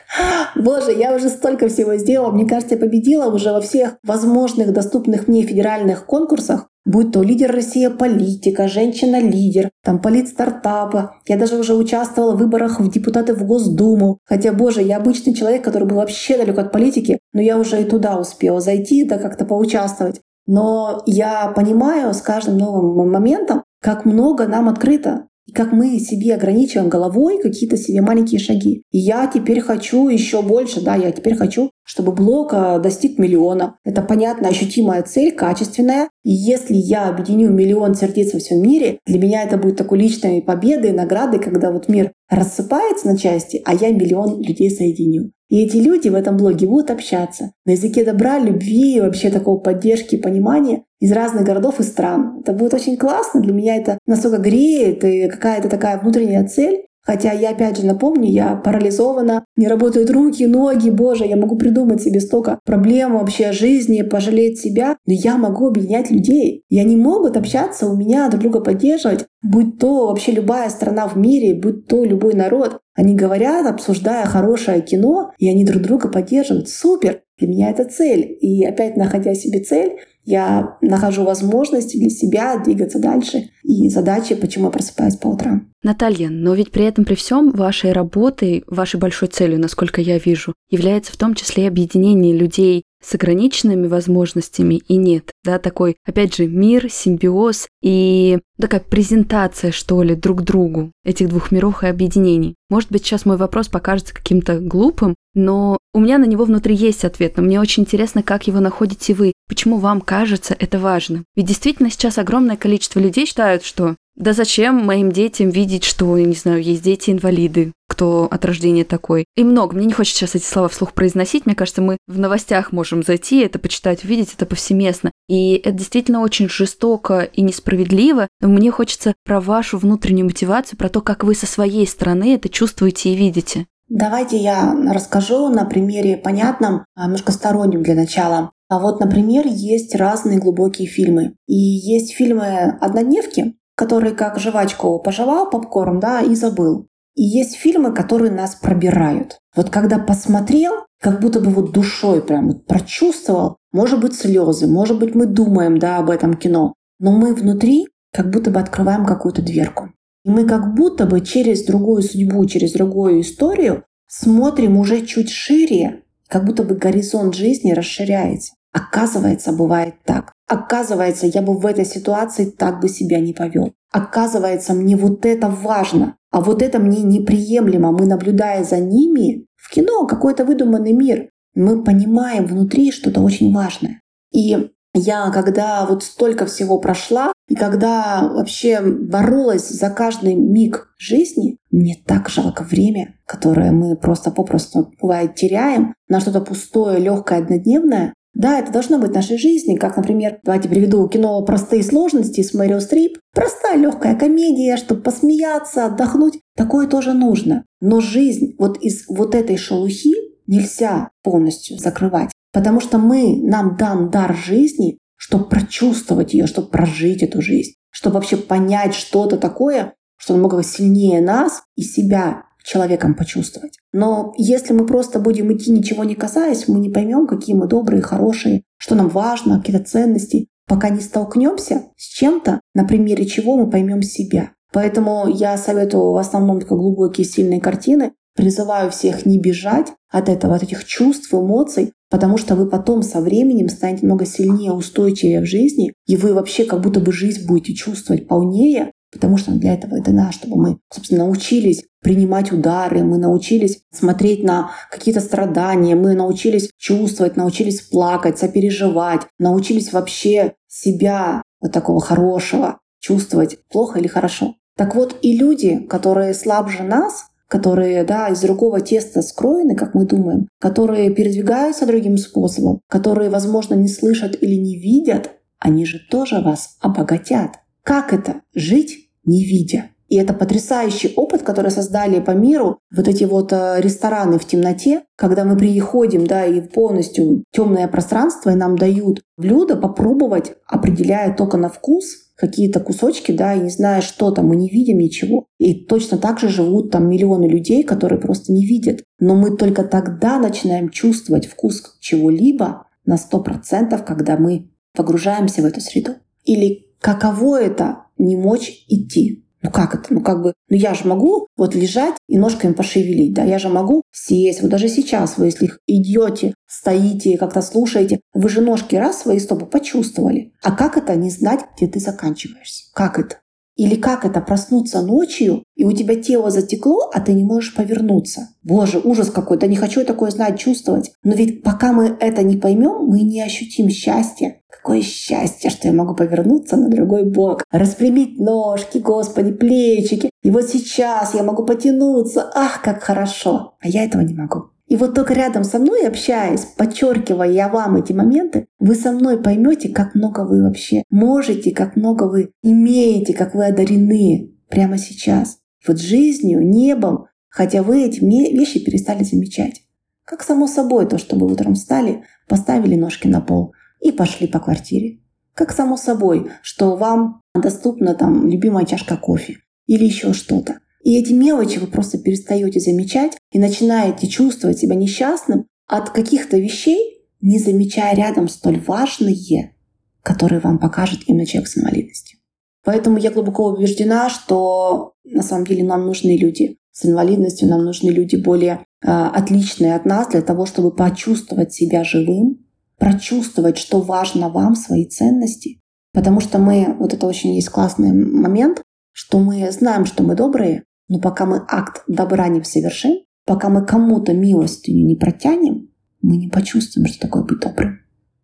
[0.57, 2.33] Боже, я уже столько всего сделала.
[2.33, 6.66] Мне кажется, я победила уже во всех возможных доступных мне федеральных конкурсах.
[6.85, 11.14] Будь то лидер Россия политика, женщина-лидер, там полит стартапа.
[11.29, 14.18] Я даже уже участвовала в выборах в депутаты в Госдуму.
[14.25, 17.85] Хотя, боже, я обычный человек, который был вообще далек от политики, но я уже и
[17.85, 20.20] туда успела зайти, да как-то поучаствовать.
[20.53, 25.27] Но я понимаю с каждым новым моментом, как много нам открыто.
[25.47, 28.83] И как мы себе ограничиваем головой какие-то себе маленькие шаги.
[28.93, 33.79] И я теперь хочу еще больше, да, я теперь хочу, чтобы блог достиг миллиона.
[33.83, 36.11] Это понятная, ощутимая цель, качественная.
[36.23, 40.43] И если я объединю миллион сердец во всем мире, для меня это будет такой личной
[40.43, 45.33] победой, наградой, когда вот мир рассыпается на части, а я миллион людей соединю.
[45.53, 50.17] И эти люди в этом блоге будут общаться на языке добра, любви, вообще такого поддержки,
[50.17, 52.38] понимания из разных городов и стран.
[52.41, 53.43] Это будет очень классно.
[53.43, 56.87] Для меня это настолько греет и какая-то такая внутренняя цель.
[57.05, 62.03] Хотя я опять же напомню, я парализована, не работают руки, ноги, боже, я могу придумать
[62.03, 66.62] себе столько проблем вообще жизни, пожалеть себя, но я могу объединять людей.
[66.69, 71.17] И они могут общаться у меня, друг друга поддерживать, будь то вообще любая страна в
[71.17, 72.81] мире, будь то любой народ.
[72.95, 76.69] Они говорят, обсуждая хорошее кино, и они друг друга поддерживают.
[76.69, 77.23] Супер!
[77.38, 78.38] Для меня это цель.
[78.41, 83.51] И опять, находя себе цель, я нахожу возможность для себя двигаться дальше.
[83.63, 85.69] И задачи, почему я просыпаюсь по утрам.
[85.83, 90.55] Наталья, но ведь при этом при всем вашей работой, вашей большой целью, насколько я вижу,
[90.71, 95.31] является в том числе объединение людей с ограниченными возможностями и нет.
[95.45, 101.51] Да, такой, опять же, мир, симбиоз и такая презентация, что ли, друг другу этих двух
[101.51, 102.55] миров и объединений.
[102.71, 107.05] Может быть, сейчас мой вопрос покажется каким-то глупым, но у меня на него внутри есть
[107.05, 111.25] ответ, но мне очень интересно, как его находите вы, почему вам кажется это важным.
[111.35, 116.35] Ведь действительно сейчас огромное количество людей считают, что да зачем моим детям видеть, что, не
[116.35, 119.25] знаю, есть дети-инвалиды, кто от рождения такой.
[119.37, 119.75] И много.
[119.75, 121.46] Мне не хочется сейчас эти слова вслух произносить.
[121.46, 125.12] Мне кажется, мы в новостях можем зайти, это почитать, увидеть, это повсеместно.
[125.29, 128.29] И это действительно очень жестоко и несправедливо.
[128.40, 132.48] Но мне хочется про вашу внутреннюю мотивацию, про то, как вы со своей стороны это
[132.48, 133.66] чувствуете и видите.
[133.88, 138.53] Давайте я расскажу на примере понятном, а, немножко стороннем для начала.
[138.68, 141.35] А вот, например, есть разные глубокие фильмы.
[141.46, 146.89] И есть фильмы «Однодневки», которые как жвачку пожевал попкорн, да, и забыл.
[147.15, 149.39] И есть фильмы, которые нас пробирают.
[149.55, 155.15] Вот когда посмотрел, как будто бы вот душой прям прочувствовал, может быть слезы, может быть
[155.15, 159.91] мы думаем, да, об этом кино, но мы внутри как будто бы открываем какую-то дверку.
[160.25, 166.05] И мы как будто бы через другую судьбу, через другую историю смотрим уже чуть шире,
[166.29, 168.55] как будто бы горизонт жизни расширяется.
[168.73, 170.33] Оказывается, бывает так.
[170.49, 173.73] Оказывается, я бы в этой ситуации так бы себя не повел.
[173.91, 177.93] Оказывается, мне вот это важно, а вот это мне неприемлемо.
[177.93, 184.01] Мы, наблюдая за ними, в кино какой-то выдуманный мир, мы понимаем внутри что-то очень важное.
[184.33, 191.59] И я, когда вот столько всего прошла, и когда вообще боролась за каждый миг жизни,
[191.71, 198.15] мне так жалко время, которое мы просто попросту, бывает, теряем на что-то пустое, легкое, однодневное,
[198.35, 202.55] да, это должно быть в нашей жизни, как, например, давайте приведу кино «Простые сложности» с
[202.55, 203.18] Мэрио Стрип.
[203.35, 206.40] Простая легкая комедия, чтобы посмеяться, отдохнуть.
[206.57, 207.64] Такое тоже нужно.
[207.81, 210.14] Но жизнь вот из вот этой шелухи
[210.47, 212.31] нельзя полностью закрывать.
[212.53, 218.14] Потому что мы, нам дан дар жизни, чтобы прочувствовать ее, чтобы прожить эту жизнь, чтобы
[218.14, 223.79] вообще понять что-то такое, что намного сильнее нас и себя человеком почувствовать.
[223.92, 228.03] Но если мы просто будем идти, ничего не касаясь, мы не поймем, какие мы добрые,
[228.03, 233.68] хорошие, что нам важно, какие-то ценности, пока не столкнемся с чем-то, на примере чего мы
[233.68, 234.53] поймем себя.
[234.72, 238.12] Поэтому я советую в основном только глубокие, сильные картины.
[238.35, 243.20] Призываю всех не бежать от этого, от этих чувств, эмоций, потому что вы потом со
[243.20, 247.75] временем станете много сильнее, устойчивее в жизни, и вы вообще как будто бы жизнь будете
[247.75, 253.18] чувствовать полнее, потому что для этого это дана, чтобы мы, собственно, научились принимать удары, мы
[253.18, 261.72] научились смотреть на какие-то страдания, мы научились чувствовать, научились плакать, сопереживать, научились вообще себя вот
[261.72, 264.57] такого хорошего чувствовать, плохо или хорошо.
[264.77, 270.07] Так вот, и люди, которые слабже нас, которые да, из другого теста скроены, как мы
[270.07, 276.40] думаем, которые передвигаются другим способом, которые, возможно, не слышат или не видят, они же тоже
[276.40, 277.51] вас обогатят.
[277.85, 279.91] Как это жить, не видя?
[280.13, 285.05] И это потрясающий опыт, который создали по миру вот эти вот э, рестораны в темноте,
[285.17, 291.57] когда мы приходим, да, и полностью темное пространство, и нам дают блюдо попробовать, определяя только
[291.57, 295.47] на вкус какие-то кусочки, да, и не зная, что там, мы не видим ничего.
[295.59, 299.03] И точно так же живут там миллионы людей, которые просто не видят.
[299.19, 305.81] Но мы только тогда начинаем чувствовать вкус чего-либо на 100%, когда мы погружаемся в эту
[305.81, 306.17] среду.
[306.45, 309.45] Или Каково это не мочь идти?
[309.63, 310.13] Ну как это?
[310.13, 313.69] Ну как бы, ну я же могу вот лежать и ножками пошевелить, да, я же
[313.69, 314.61] могу сесть.
[314.61, 319.67] Вот даже сейчас вы, если идете, стоите, как-то слушаете, вы же ножки раз свои стопы
[319.67, 320.53] почувствовали.
[320.63, 322.91] А как это не знать, где ты заканчиваешься?
[322.93, 323.37] Как это?
[323.77, 328.49] Или как это проснуться ночью, и у тебя тело затекло, а ты не можешь повернуться.
[328.63, 331.13] Боже, ужас какой, да не хочу я такое знать, чувствовать.
[331.25, 334.61] Но ведь пока мы это не поймем, мы не ощутим счастья.
[334.69, 340.31] Какое счастье, что я могу повернуться на другой бок, распрямить ножки, господи, плечики.
[340.43, 342.51] И вот сейчас я могу потянуться.
[342.55, 343.75] Ах, как хорошо.
[343.81, 344.72] А я этого не могу.
[344.93, 349.43] И вот только рядом со мной, общаясь, подчеркивая я вам эти моменты, вы со мной
[349.43, 355.57] поймете, как много вы вообще можете, как много вы имеете, как вы одарены прямо сейчас.
[355.89, 359.81] Вот жизнью, небом, хотя вы эти вещи перестали замечать.
[360.27, 364.59] Как само собой то, что вы утром встали, поставили ножки на пол и пошли по
[364.59, 365.21] квартире.
[365.55, 370.81] Как само собой, что вам доступна там любимая чашка кофе или еще что-то.
[371.03, 377.27] И эти мелочи вы просто перестаете замечать и начинаете чувствовать себя несчастным от каких-то вещей,
[377.41, 379.75] не замечая рядом столь важные,
[380.23, 382.38] которые вам покажет именно человек с инвалидностью.
[382.85, 388.11] Поэтому я глубоко убеждена, что на самом деле нам нужны люди с инвалидностью, нам нужны
[388.11, 392.67] люди более э, отличные от нас для того, чтобы почувствовать себя живым,
[392.99, 395.81] прочувствовать, что важно вам, свои ценности.
[396.12, 400.85] Потому что мы, вот это очень есть классный момент, что мы знаем, что мы добрые,
[401.12, 405.90] но пока мы акт добра не совершим, пока мы кому-то милостыню не протянем,
[406.22, 408.01] мы не почувствуем, что такое быть добрым.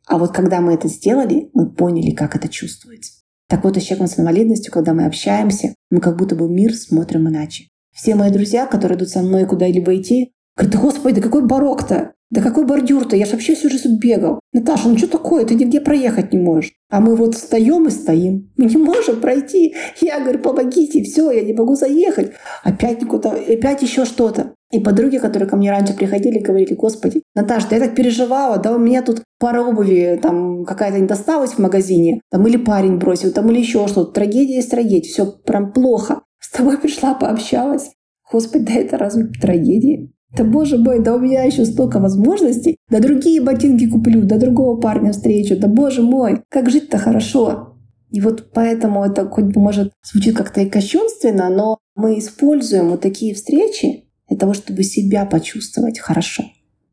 [0.06, 3.22] А вот когда мы это сделали, мы поняли, как это чувствуется.
[3.48, 6.74] Так вот, и с человеком с инвалидностью, когда мы общаемся, мы как будто бы мир
[6.74, 7.68] смотрим иначе.
[7.94, 12.12] Все мои друзья, которые идут со мной куда-либо идти, говорят, да господи, да какой барок-то?
[12.30, 13.16] Да какой бордюр-то?
[13.16, 14.40] Я же вообще всю жизнь бегал.
[14.52, 15.46] Наташа, ну что такое?
[15.46, 16.72] Ты нигде проехать не можешь.
[16.90, 18.50] А мы вот встаем и стоим.
[18.58, 19.74] Мы не можем пройти.
[20.00, 22.32] Я говорю, помогите, все, я не могу заехать.
[22.64, 24.52] Опять никуда, опять еще что-то.
[24.70, 28.74] И подруги, которые ко мне раньше приходили, говорили, господи, Наташа, да я так переживала, да
[28.74, 33.32] у меня тут пара обуви, там какая-то не досталась в магазине, там или парень бросил,
[33.32, 34.12] там или еще что-то.
[34.12, 36.20] Трагедия есть трагедия, все прям плохо.
[36.38, 37.92] С тобой пришла, пообщалась.
[38.30, 40.10] Господи, да это разве трагедия?
[40.36, 42.76] Да боже мой, да у меня еще столько возможностей.
[42.90, 45.56] Да другие ботинки куплю, да другого парня встречу.
[45.58, 47.76] Да боже мой, как жить-то хорошо.
[48.10, 53.00] И вот поэтому это хоть бы может звучит как-то и кощунственно, но мы используем вот
[53.00, 56.44] такие встречи для того, чтобы себя почувствовать хорошо.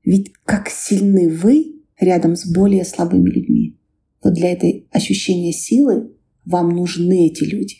[0.03, 3.79] Ведь как сильны вы рядом с более слабыми людьми.
[4.23, 6.11] Вот для этой ощущения силы
[6.45, 7.77] вам нужны эти люди,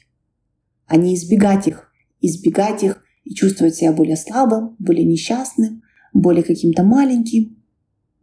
[0.88, 1.92] а не избегать их.
[2.22, 7.58] Избегать их и чувствовать себя более слабым, более несчастным, более каким-то маленьким.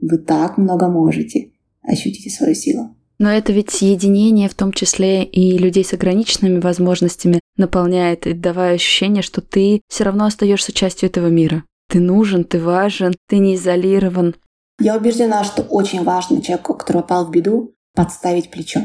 [0.01, 1.53] Вы так много можете.
[1.83, 2.97] Ощутите свою силу.
[3.19, 8.75] Но это ведь единение, в том числе и людей с ограниченными возможностями, наполняет и давая
[8.75, 11.65] ощущение, что ты все равно остаешься частью этого мира.
[11.89, 14.35] Ты нужен, ты важен, ты не изолирован.
[14.81, 18.81] Я убеждена, что очень важно человеку, который попал в беду, подставить плечо.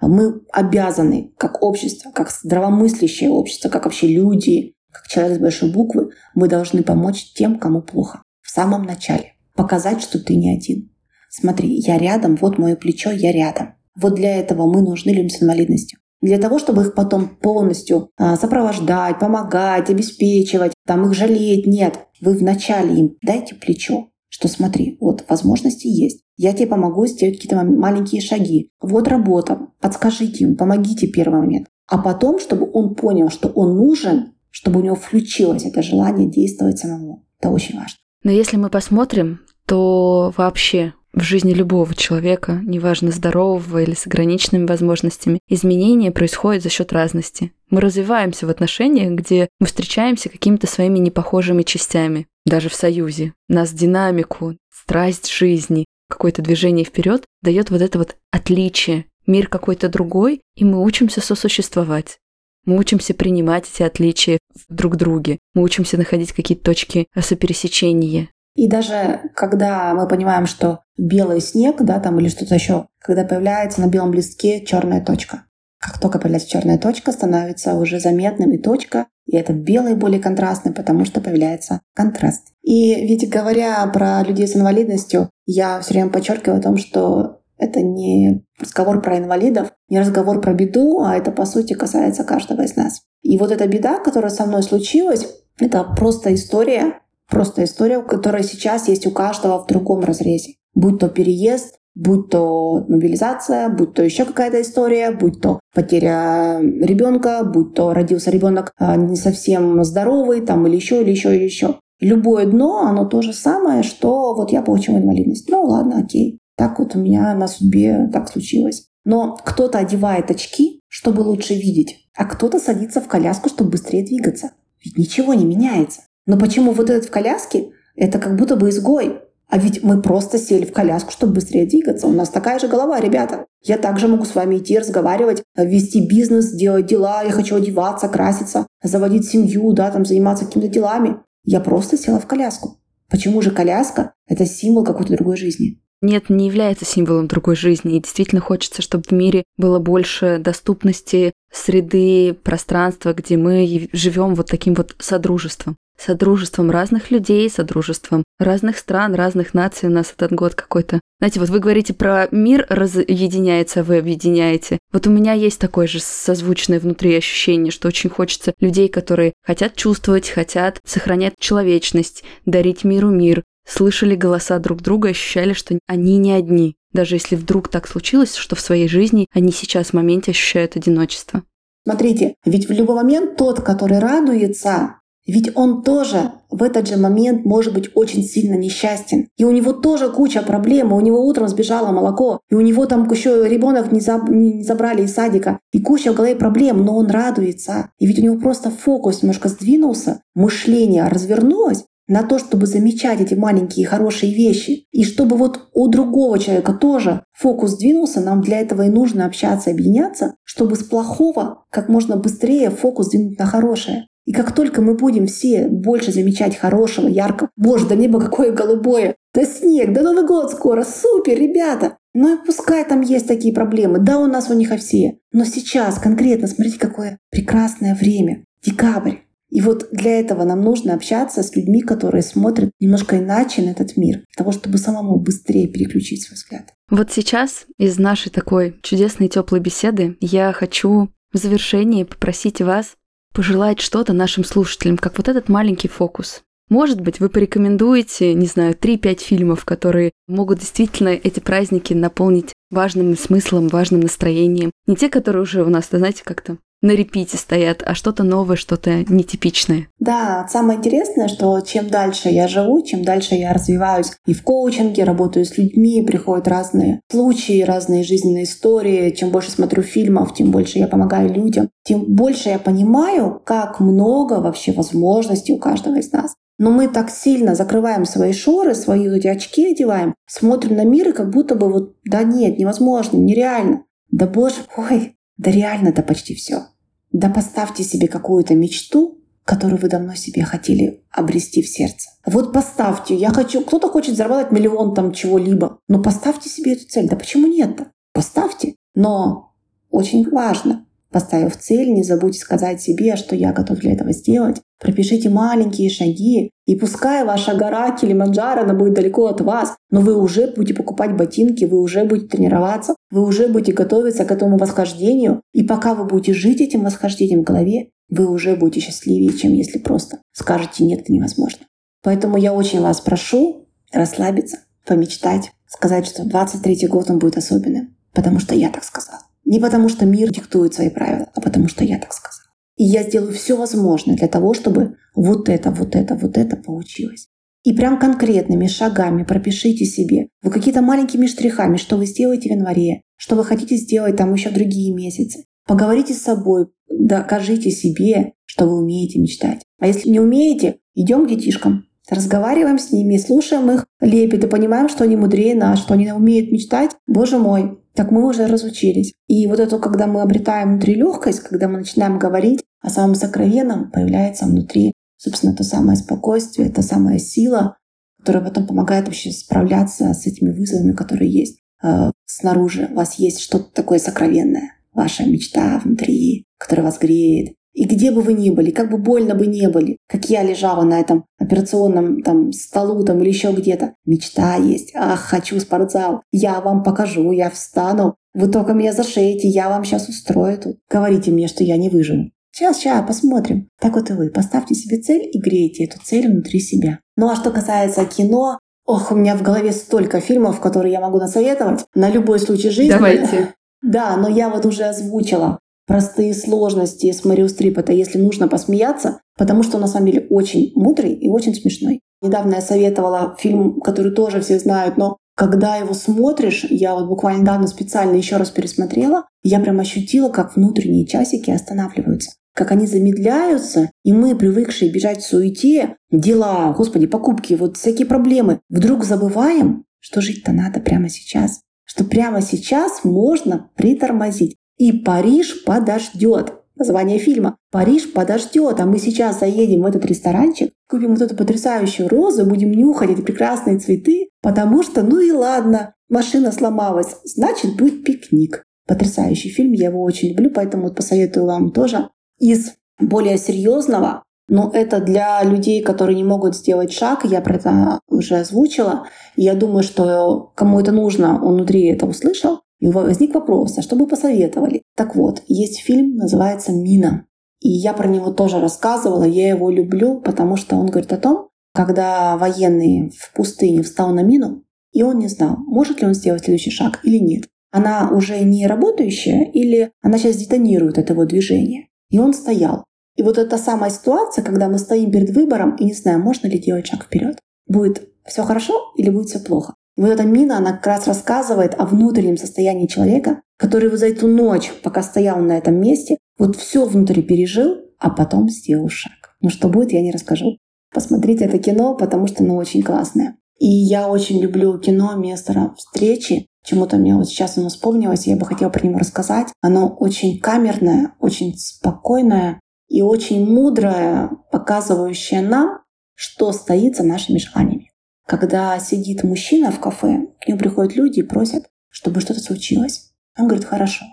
[0.00, 6.10] Мы обязаны, как общество, как здравомыслящее общество, как вообще люди, как человек с большой буквы,
[6.34, 8.22] мы должны помочь тем, кому плохо.
[8.42, 9.34] В самом начале.
[9.54, 10.90] Показать, что ты не один.
[11.28, 13.74] Смотри, я рядом, вот мое плечо, я рядом.
[13.94, 16.00] Вот для этого мы нужны людям с инвалидностью.
[16.20, 21.98] Для того, чтобы их потом полностью а, сопровождать, помогать, обеспечивать, там их жалеть, нет.
[22.20, 26.22] Вы вначале им дайте плечо, что смотри, вот возможности есть.
[26.36, 28.70] Я тебе помогу сделать какие-то маленькие шаги.
[28.80, 29.68] Вот работа.
[29.80, 31.68] Подскажите ему, помогите первый момент.
[31.86, 36.78] А потом, чтобы он понял, что он нужен, чтобы у него включилось это желание действовать
[36.78, 37.26] самому.
[37.38, 37.96] Это очень важно.
[38.22, 44.66] Но если мы посмотрим, то вообще в жизни любого человека, неважно здорового или с ограниченными
[44.66, 47.52] возможностями, изменения происходят за счет разности.
[47.68, 53.32] Мы развиваемся в отношениях, где мы встречаемся какими-то своими непохожими частями, даже в союзе.
[53.48, 59.06] Нас динамику, страсть жизни, какое-то движение вперед дает вот это вот отличие.
[59.26, 62.18] Мир какой-то другой, и мы учимся сосуществовать.
[62.64, 65.38] Мы учимся принимать эти отличия в друг друге.
[65.54, 68.28] Мы учимся находить какие-то точки сопересечения.
[68.54, 73.80] И даже когда мы понимаем, что белый снег, да, там или что-то еще, когда появляется
[73.80, 75.44] на белом листке черная точка.
[75.78, 80.72] Как только появляется черная точка, становится уже заметным и точка, и этот белый более контрастный,
[80.72, 82.48] потому что появляется контраст.
[82.62, 87.82] И ведь говоря про людей с инвалидностью, я все время подчеркиваю о том, что это
[87.82, 92.76] не разговор про инвалидов, не разговор про беду, а это, по сути, касается каждого из
[92.76, 93.02] нас.
[93.22, 95.26] И вот эта беда, которая со мной случилась,
[95.58, 100.54] это просто история, просто история, которая сейчас есть у каждого в другом разрезе.
[100.74, 107.42] Будь то переезд, будь то мобилизация, будь то еще какая-то история, будь то потеря ребенка,
[107.44, 111.76] будь то родился ребенок а, не совсем здоровый, там или еще, или еще, или еще.
[112.00, 115.48] Любое дно, оно то же самое, что вот я получила инвалидность.
[115.50, 116.38] Ну ладно, окей.
[116.60, 118.84] Так вот у меня на судьбе так случилось.
[119.06, 124.50] Но кто-то одевает очки, чтобы лучше видеть, а кто-то садится в коляску, чтобы быстрее двигаться.
[124.84, 126.02] Ведь ничего не меняется.
[126.26, 129.20] Но почему вот этот в коляске, это как будто бы изгой.
[129.48, 132.06] А ведь мы просто сели в коляску, чтобы быстрее двигаться.
[132.06, 133.46] У нас такая же голова, ребята.
[133.62, 137.22] Я также могу с вами идти, разговаривать, вести бизнес, делать дела.
[137.22, 141.16] Я хочу одеваться, краситься, заводить семью, да, там заниматься какими-то делами.
[141.42, 142.76] Я просто села в коляску.
[143.08, 145.80] Почему же коляска– это символ какой-то другой жизни?
[146.02, 147.96] Нет, не является символом другой жизни.
[147.96, 154.46] И действительно хочется, чтобы в мире было больше доступности среды, пространства, где мы живем вот
[154.48, 155.76] таким вот содружеством.
[155.98, 161.00] Содружеством разных людей, содружеством разных стран, разных наций у нас этот год какой-то.
[161.18, 164.78] Знаете, вот вы говорите про мир разъединяется, вы объединяете.
[164.92, 169.76] Вот у меня есть такое же созвучное внутри ощущение, что очень хочется людей, которые хотят
[169.76, 176.32] чувствовать, хотят сохранять человечность, дарить миру мир, слышали голоса друг друга, ощущали, что они не
[176.32, 176.76] одни.
[176.92, 181.44] Даже если вдруг так случилось, что в своей жизни они сейчас в моменте ощущают одиночество.
[181.86, 184.96] Смотрите, ведь в любой момент тот, который радуется,
[185.26, 189.28] ведь он тоже в этот же момент может быть очень сильно несчастен.
[189.36, 190.92] И у него тоже куча проблем.
[190.92, 192.40] У него утром сбежало молоко.
[192.50, 195.60] И у него там еще ребенок не, заб, не забрали из садика.
[195.72, 197.90] И куча в голове проблем, но он радуется.
[197.98, 203.34] И ведь у него просто фокус немножко сдвинулся, мышление развернулось, на то, чтобы замечать эти
[203.34, 204.84] маленькие хорошие вещи.
[204.90, 209.70] И чтобы вот у другого человека тоже фокус двинулся, нам для этого и нужно общаться,
[209.70, 214.08] объединяться, чтобы с плохого как можно быстрее фокус двинуть на хорошее.
[214.26, 219.14] И как только мы будем все больше замечать хорошего, яркого, боже, да небо какое голубое,
[219.32, 221.96] да снег, да Новый год скоро, супер, ребята.
[222.12, 225.18] Ну и пускай там есть такие проблемы, да у нас у них все.
[225.32, 228.44] Но сейчас конкретно смотрите, какое прекрасное время.
[228.64, 229.18] Декабрь.
[229.50, 233.96] И вот для этого нам нужно общаться с людьми, которые смотрят немножко иначе на этот
[233.96, 236.72] мир, для того, чтобы самому быстрее переключить свой взгляд.
[236.88, 242.94] Вот сейчас из нашей такой чудесной теплой беседы я хочу в завершении попросить вас
[243.32, 246.42] пожелать что-то нашим слушателям, как вот этот маленький фокус.
[246.68, 253.16] Может быть, вы порекомендуете, не знаю, 3-5 фильмов, которые могут действительно эти праздники наполнить важным
[253.16, 254.70] смыслом, важным настроением.
[254.86, 259.04] Не те, которые уже у нас, знаете, как-то на репите стоят, а что-то новое, что-то
[259.08, 259.88] нетипичное.
[259.98, 265.04] Да, самое интересное, что чем дальше я живу, чем дальше я развиваюсь и в коучинге,
[265.04, 270.78] работаю с людьми, приходят разные случаи, разные жизненные истории, чем больше смотрю фильмов, тем больше
[270.78, 276.34] я помогаю людям, тем больше я понимаю, как много вообще возможностей у каждого из нас.
[276.58, 281.12] Но мы так сильно закрываем свои шоры, свои эти очки одеваем, смотрим на мир и
[281.12, 283.84] как будто бы вот, да нет, невозможно, нереально.
[284.10, 286.66] Да боже мой, да реально-то почти все.
[287.12, 292.10] Да поставьте себе какую-то мечту, которую вы давно себе хотели обрести в сердце.
[292.26, 297.08] Вот поставьте, я хочу, кто-то хочет зарабатывать миллион там чего-либо, но поставьте себе эту цель.
[297.08, 297.90] Да почему нет-то?
[298.12, 298.74] Поставьте.
[298.94, 299.54] Но
[299.90, 304.62] очень важно, Поставив цель, не забудьте сказать себе, что я готов для этого сделать.
[304.78, 310.16] Пропишите маленькие шаги, и пускай ваша гора Килиманджаро, она будет далеко от вас, но вы
[310.16, 315.42] уже будете покупать ботинки, вы уже будете тренироваться, вы уже будете готовиться к этому восхождению.
[315.52, 319.78] И пока вы будете жить этим восхождением в голове, вы уже будете счастливее, чем если
[319.78, 321.66] просто скажете «нет, это невозможно».
[322.02, 328.38] Поэтому я очень вас прошу расслабиться, помечтать, сказать, что 23 год он будет особенным, потому
[328.40, 329.22] что я так сказала.
[329.44, 332.46] Не потому, что мир диктует свои правила, а потому, что я так сказала.
[332.76, 337.28] И я сделаю все возможное для того, чтобы вот это, вот это, вот это получилось.
[337.64, 343.02] И прям конкретными шагами пропишите себе, вы какие-то маленькими штрихами, что вы сделаете в январе,
[343.16, 345.44] что вы хотите сделать там еще в другие месяцы.
[345.66, 349.62] Поговорите с собой, докажите себе, что вы умеете мечтать.
[349.78, 354.88] А если не умеете, идем к детишкам, разговариваем с ними, слушаем их лепет и понимаем,
[354.88, 356.92] что они мудрее нас, что они умеют мечтать.
[357.06, 359.12] Боже мой, так мы уже разучились.
[359.28, 363.90] И вот это, когда мы обретаем внутри легкость, когда мы начинаем говорить о самом сокровенном,
[363.90, 367.76] появляется внутри, собственно, то самое спокойствие, та самая сила,
[368.18, 372.88] которая потом помогает вообще справляться с этими вызовами, которые есть э, снаружи.
[372.90, 378.22] У вас есть что-то такое сокровенное, ваша мечта внутри, которая вас греет, и где бы
[378.22, 382.22] вы ни были, как бы больно бы не были, как я лежала на этом операционном
[382.22, 387.48] там столу там или еще где-то, мечта есть, ах, хочу спортзал, я вам покажу, я
[387.50, 390.78] встану, вы только меня зашеете, я вам сейчас устрою тут.
[390.88, 392.30] Говорите мне, что я не выживу.
[392.52, 393.68] Сейчас, сейчас, посмотрим.
[393.80, 394.30] Так вот и вы.
[394.30, 396.98] Поставьте себе цель и грейте эту цель внутри себя.
[397.16, 401.18] Ну а что касается кино, ох, у меня в голове столько фильмов, которые я могу
[401.18, 402.92] насоветовать на любой случай жизни.
[402.92, 403.54] Давайте.
[403.82, 409.22] Да, но я вот уже озвучила простые сложности с Марио Стрип, это если нужно посмеяться,
[409.38, 412.00] потому что он на самом деле очень мудрый и очень смешной.
[412.20, 417.40] Недавно я советовала фильм, который тоже все знают, но когда его смотришь, я вот буквально
[417.40, 423.90] недавно специально еще раз пересмотрела, я прям ощутила, как внутренние часики останавливаются как они замедляются,
[424.04, 430.20] и мы, привыкшие бежать в суете, дела, господи, покупки, вот всякие проблемы, вдруг забываем, что
[430.20, 434.56] жить-то надо прямо сейчас, что прямо сейчас можно притормозить.
[434.78, 436.54] И Париж подождет.
[436.76, 437.58] Название фильма.
[437.70, 442.70] Париж подождет, а мы сейчас заедем в этот ресторанчик, купим вот эту потрясающую розу, будем
[442.70, 448.64] нюхать эти прекрасные цветы, потому что, ну и ладно, машина сломалась, значит будет пикник.
[448.86, 452.08] Потрясающий фильм, я его очень люблю, поэтому посоветую вам тоже.
[452.40, 458.00] Из более серьезного, но это для людей, которые не могут сделать шаг, я про это
[458.08, 459.06] уже озвучила.
[459.36, 462.62] И я думаю, что кому это нужно, он внутри это услышал.
[462.80, 464.82] И возник вопрос, а что бы посоветовали?
[464.96, 467.26] Так вот, есть фильм, называется «Мина».
[467.60, 471.50] И я про него тоже рассказывала, я его люблю, потому что он говорит о том,
[471.74, 476.42] когда военный в пустыне встал на мину, и он не знал, может ли он сделать
[476.42, 477.44] следующий шаг или нет.
[477.70, 481.89] Она уже не работающая или она сейчас детонирует это его движение.
[482.10, 482.84] И он стоял.
[483.16, 486.58] И вот эта самая ситуация, когда мы стоим перед выбором и не знаем, можно ли
[486.58, 487.38] делать шаг вперед.
[487.66, 489.74] Будет все хорошо или будет все плохо.
[489.96, 494.08] И вот эта мина, она как раз рассказывает о внутреннем состоянии человека, который вот за
[494.08, 499.36] эту ночь, пока стоял на этом месте, вот все внутри пережил, а потом сделал шаг.
[499.42, 500.56] Но что будет, я не расскажу.
[500.92, 503.36] Посмотрите это кино, потому что оно очень классное.
[503.58, 506.46] И я очень люблю кино «Место встречи».
[506.64, 509.48] Чему-то мне вот сейчас оно вспомнилось, я бы хотела про него рассказать.
[509.60, 515.82] Оно очень камерное, очень спокойное и очень мудрое, показывающее нам,
[516.14, 517.90] что стоит за нашими желаниями.
[518.26, 523.12] Когда сидит мужчина в кафе, к нему приходят люди и просят, чтобы что-то случилось.
[523.38, 524.04] Он говорит, хорошо.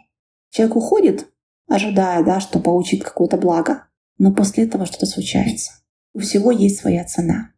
[0.49, 1.27] Человек уходит,
[1.67, 3.83] ожидая, да, что получит какое-то благо.
[4.17, 5.73] но после этого что-то случается.
[6.13, 7.51] У всего есть своя цена.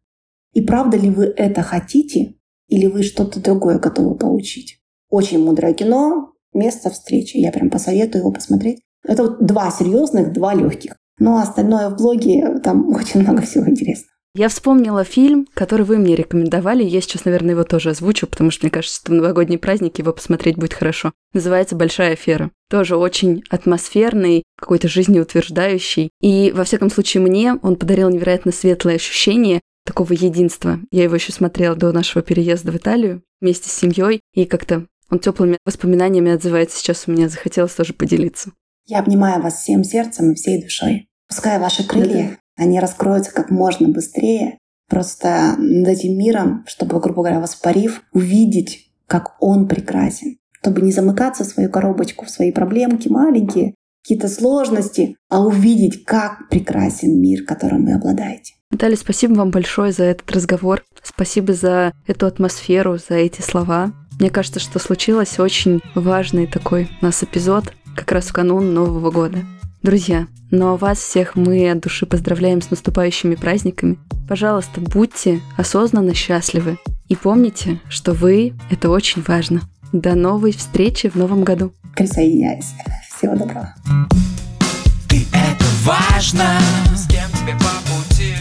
[0.52, 2.36] И правда ли вы это хотите,
[2.68, 4.79] или вы что-то другое готовы получить?
[5.10, 7.38] Очень мудрое кино, место встречи.
[7.38, 8.82] Я прям посоветую его посмотреть.
[9.04, 10.96] Это вот два серьезных, два легких.
[11.20, 14.10] Но остальное в блоге, там очень много всего интересного.
[14.36, 16.84] Я вспомнила фильм, который вы мне рекомендовали.
[16.84, 20.14] Я сейчас, наверное, его тоже озвучу, потому что мне кажется, что в новогодний праздник его
[20.14, 21.14] посмотреть будет хорошо.
[21.34, 22.52] Называется «Большая афера».
[22.70, 26.12] Тоже очень атмосферный, какой-то жизнеутверждающий.
[26.22, 30.80] И, во всяком случае, мне он подарил невероятно светлое ощущение такого единства.
[30.92, 35.20] Я его еще смотрела до нашего переезда в Италию вместе с семьей, и как-то он
[35.20, 37.30] теплыми воспоминаниями отзывается сейчас у меня.
[37.30, 38.52] Захотелось тоже поделиться.
[38.86, 41.08] Я обнимаю вас всем сердцем и всей душой.
[41.28, 44.58] Пускай ваши крылья они раскроются как можно быстрее,
[44.90, 51.44] просто над этим миром, чтобы, грубо говоря, воспарив, увидеть, как он прекрасен, чтобы не замыкаться
[51.46, 57.86] в свою коробочку, в свои проблемки маленькие, какие-то сложности, а увидеть, как прекрасен мир, которым
[57.86, 58.56] вы обладаете.
[58.72, 60.84] Наталья, спасибо вам большое за этот разговор.
[61.02, 63.94] Спасибо за эту атмосферу, за эти слова.
[64.20, 69.12] Мне кажется, что случилось очень важный такой у нас эпизод как раз в канун Нового
[69.12, 69.46] года.
[69.82, 73.98] Друзья, но вас всех мы от души поздравляем с наступающими праздниками.
[74.28, 76.78] Пожалуйста, будьте осознанно счастливы.
[77.08, 79.62] И помните, что вы— это очень важно.
[79.94, 81.74] До новой встречи в новом году.
[81.96, 82.74] Присоединяюсь.
[83.18, 83.74] Всего доброго.
[85.08, 86.60] Ты это важно.
[86.94, 88.34] С кем тебе по пути?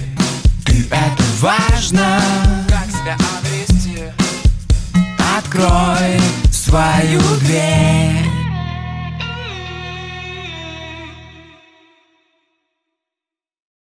[0.66, 2.20] Ты это важно.
[2.68, 3.68] Как себя обрести?
[5.49, 6.21] Открой
[6.53, 8.38] свою дверь.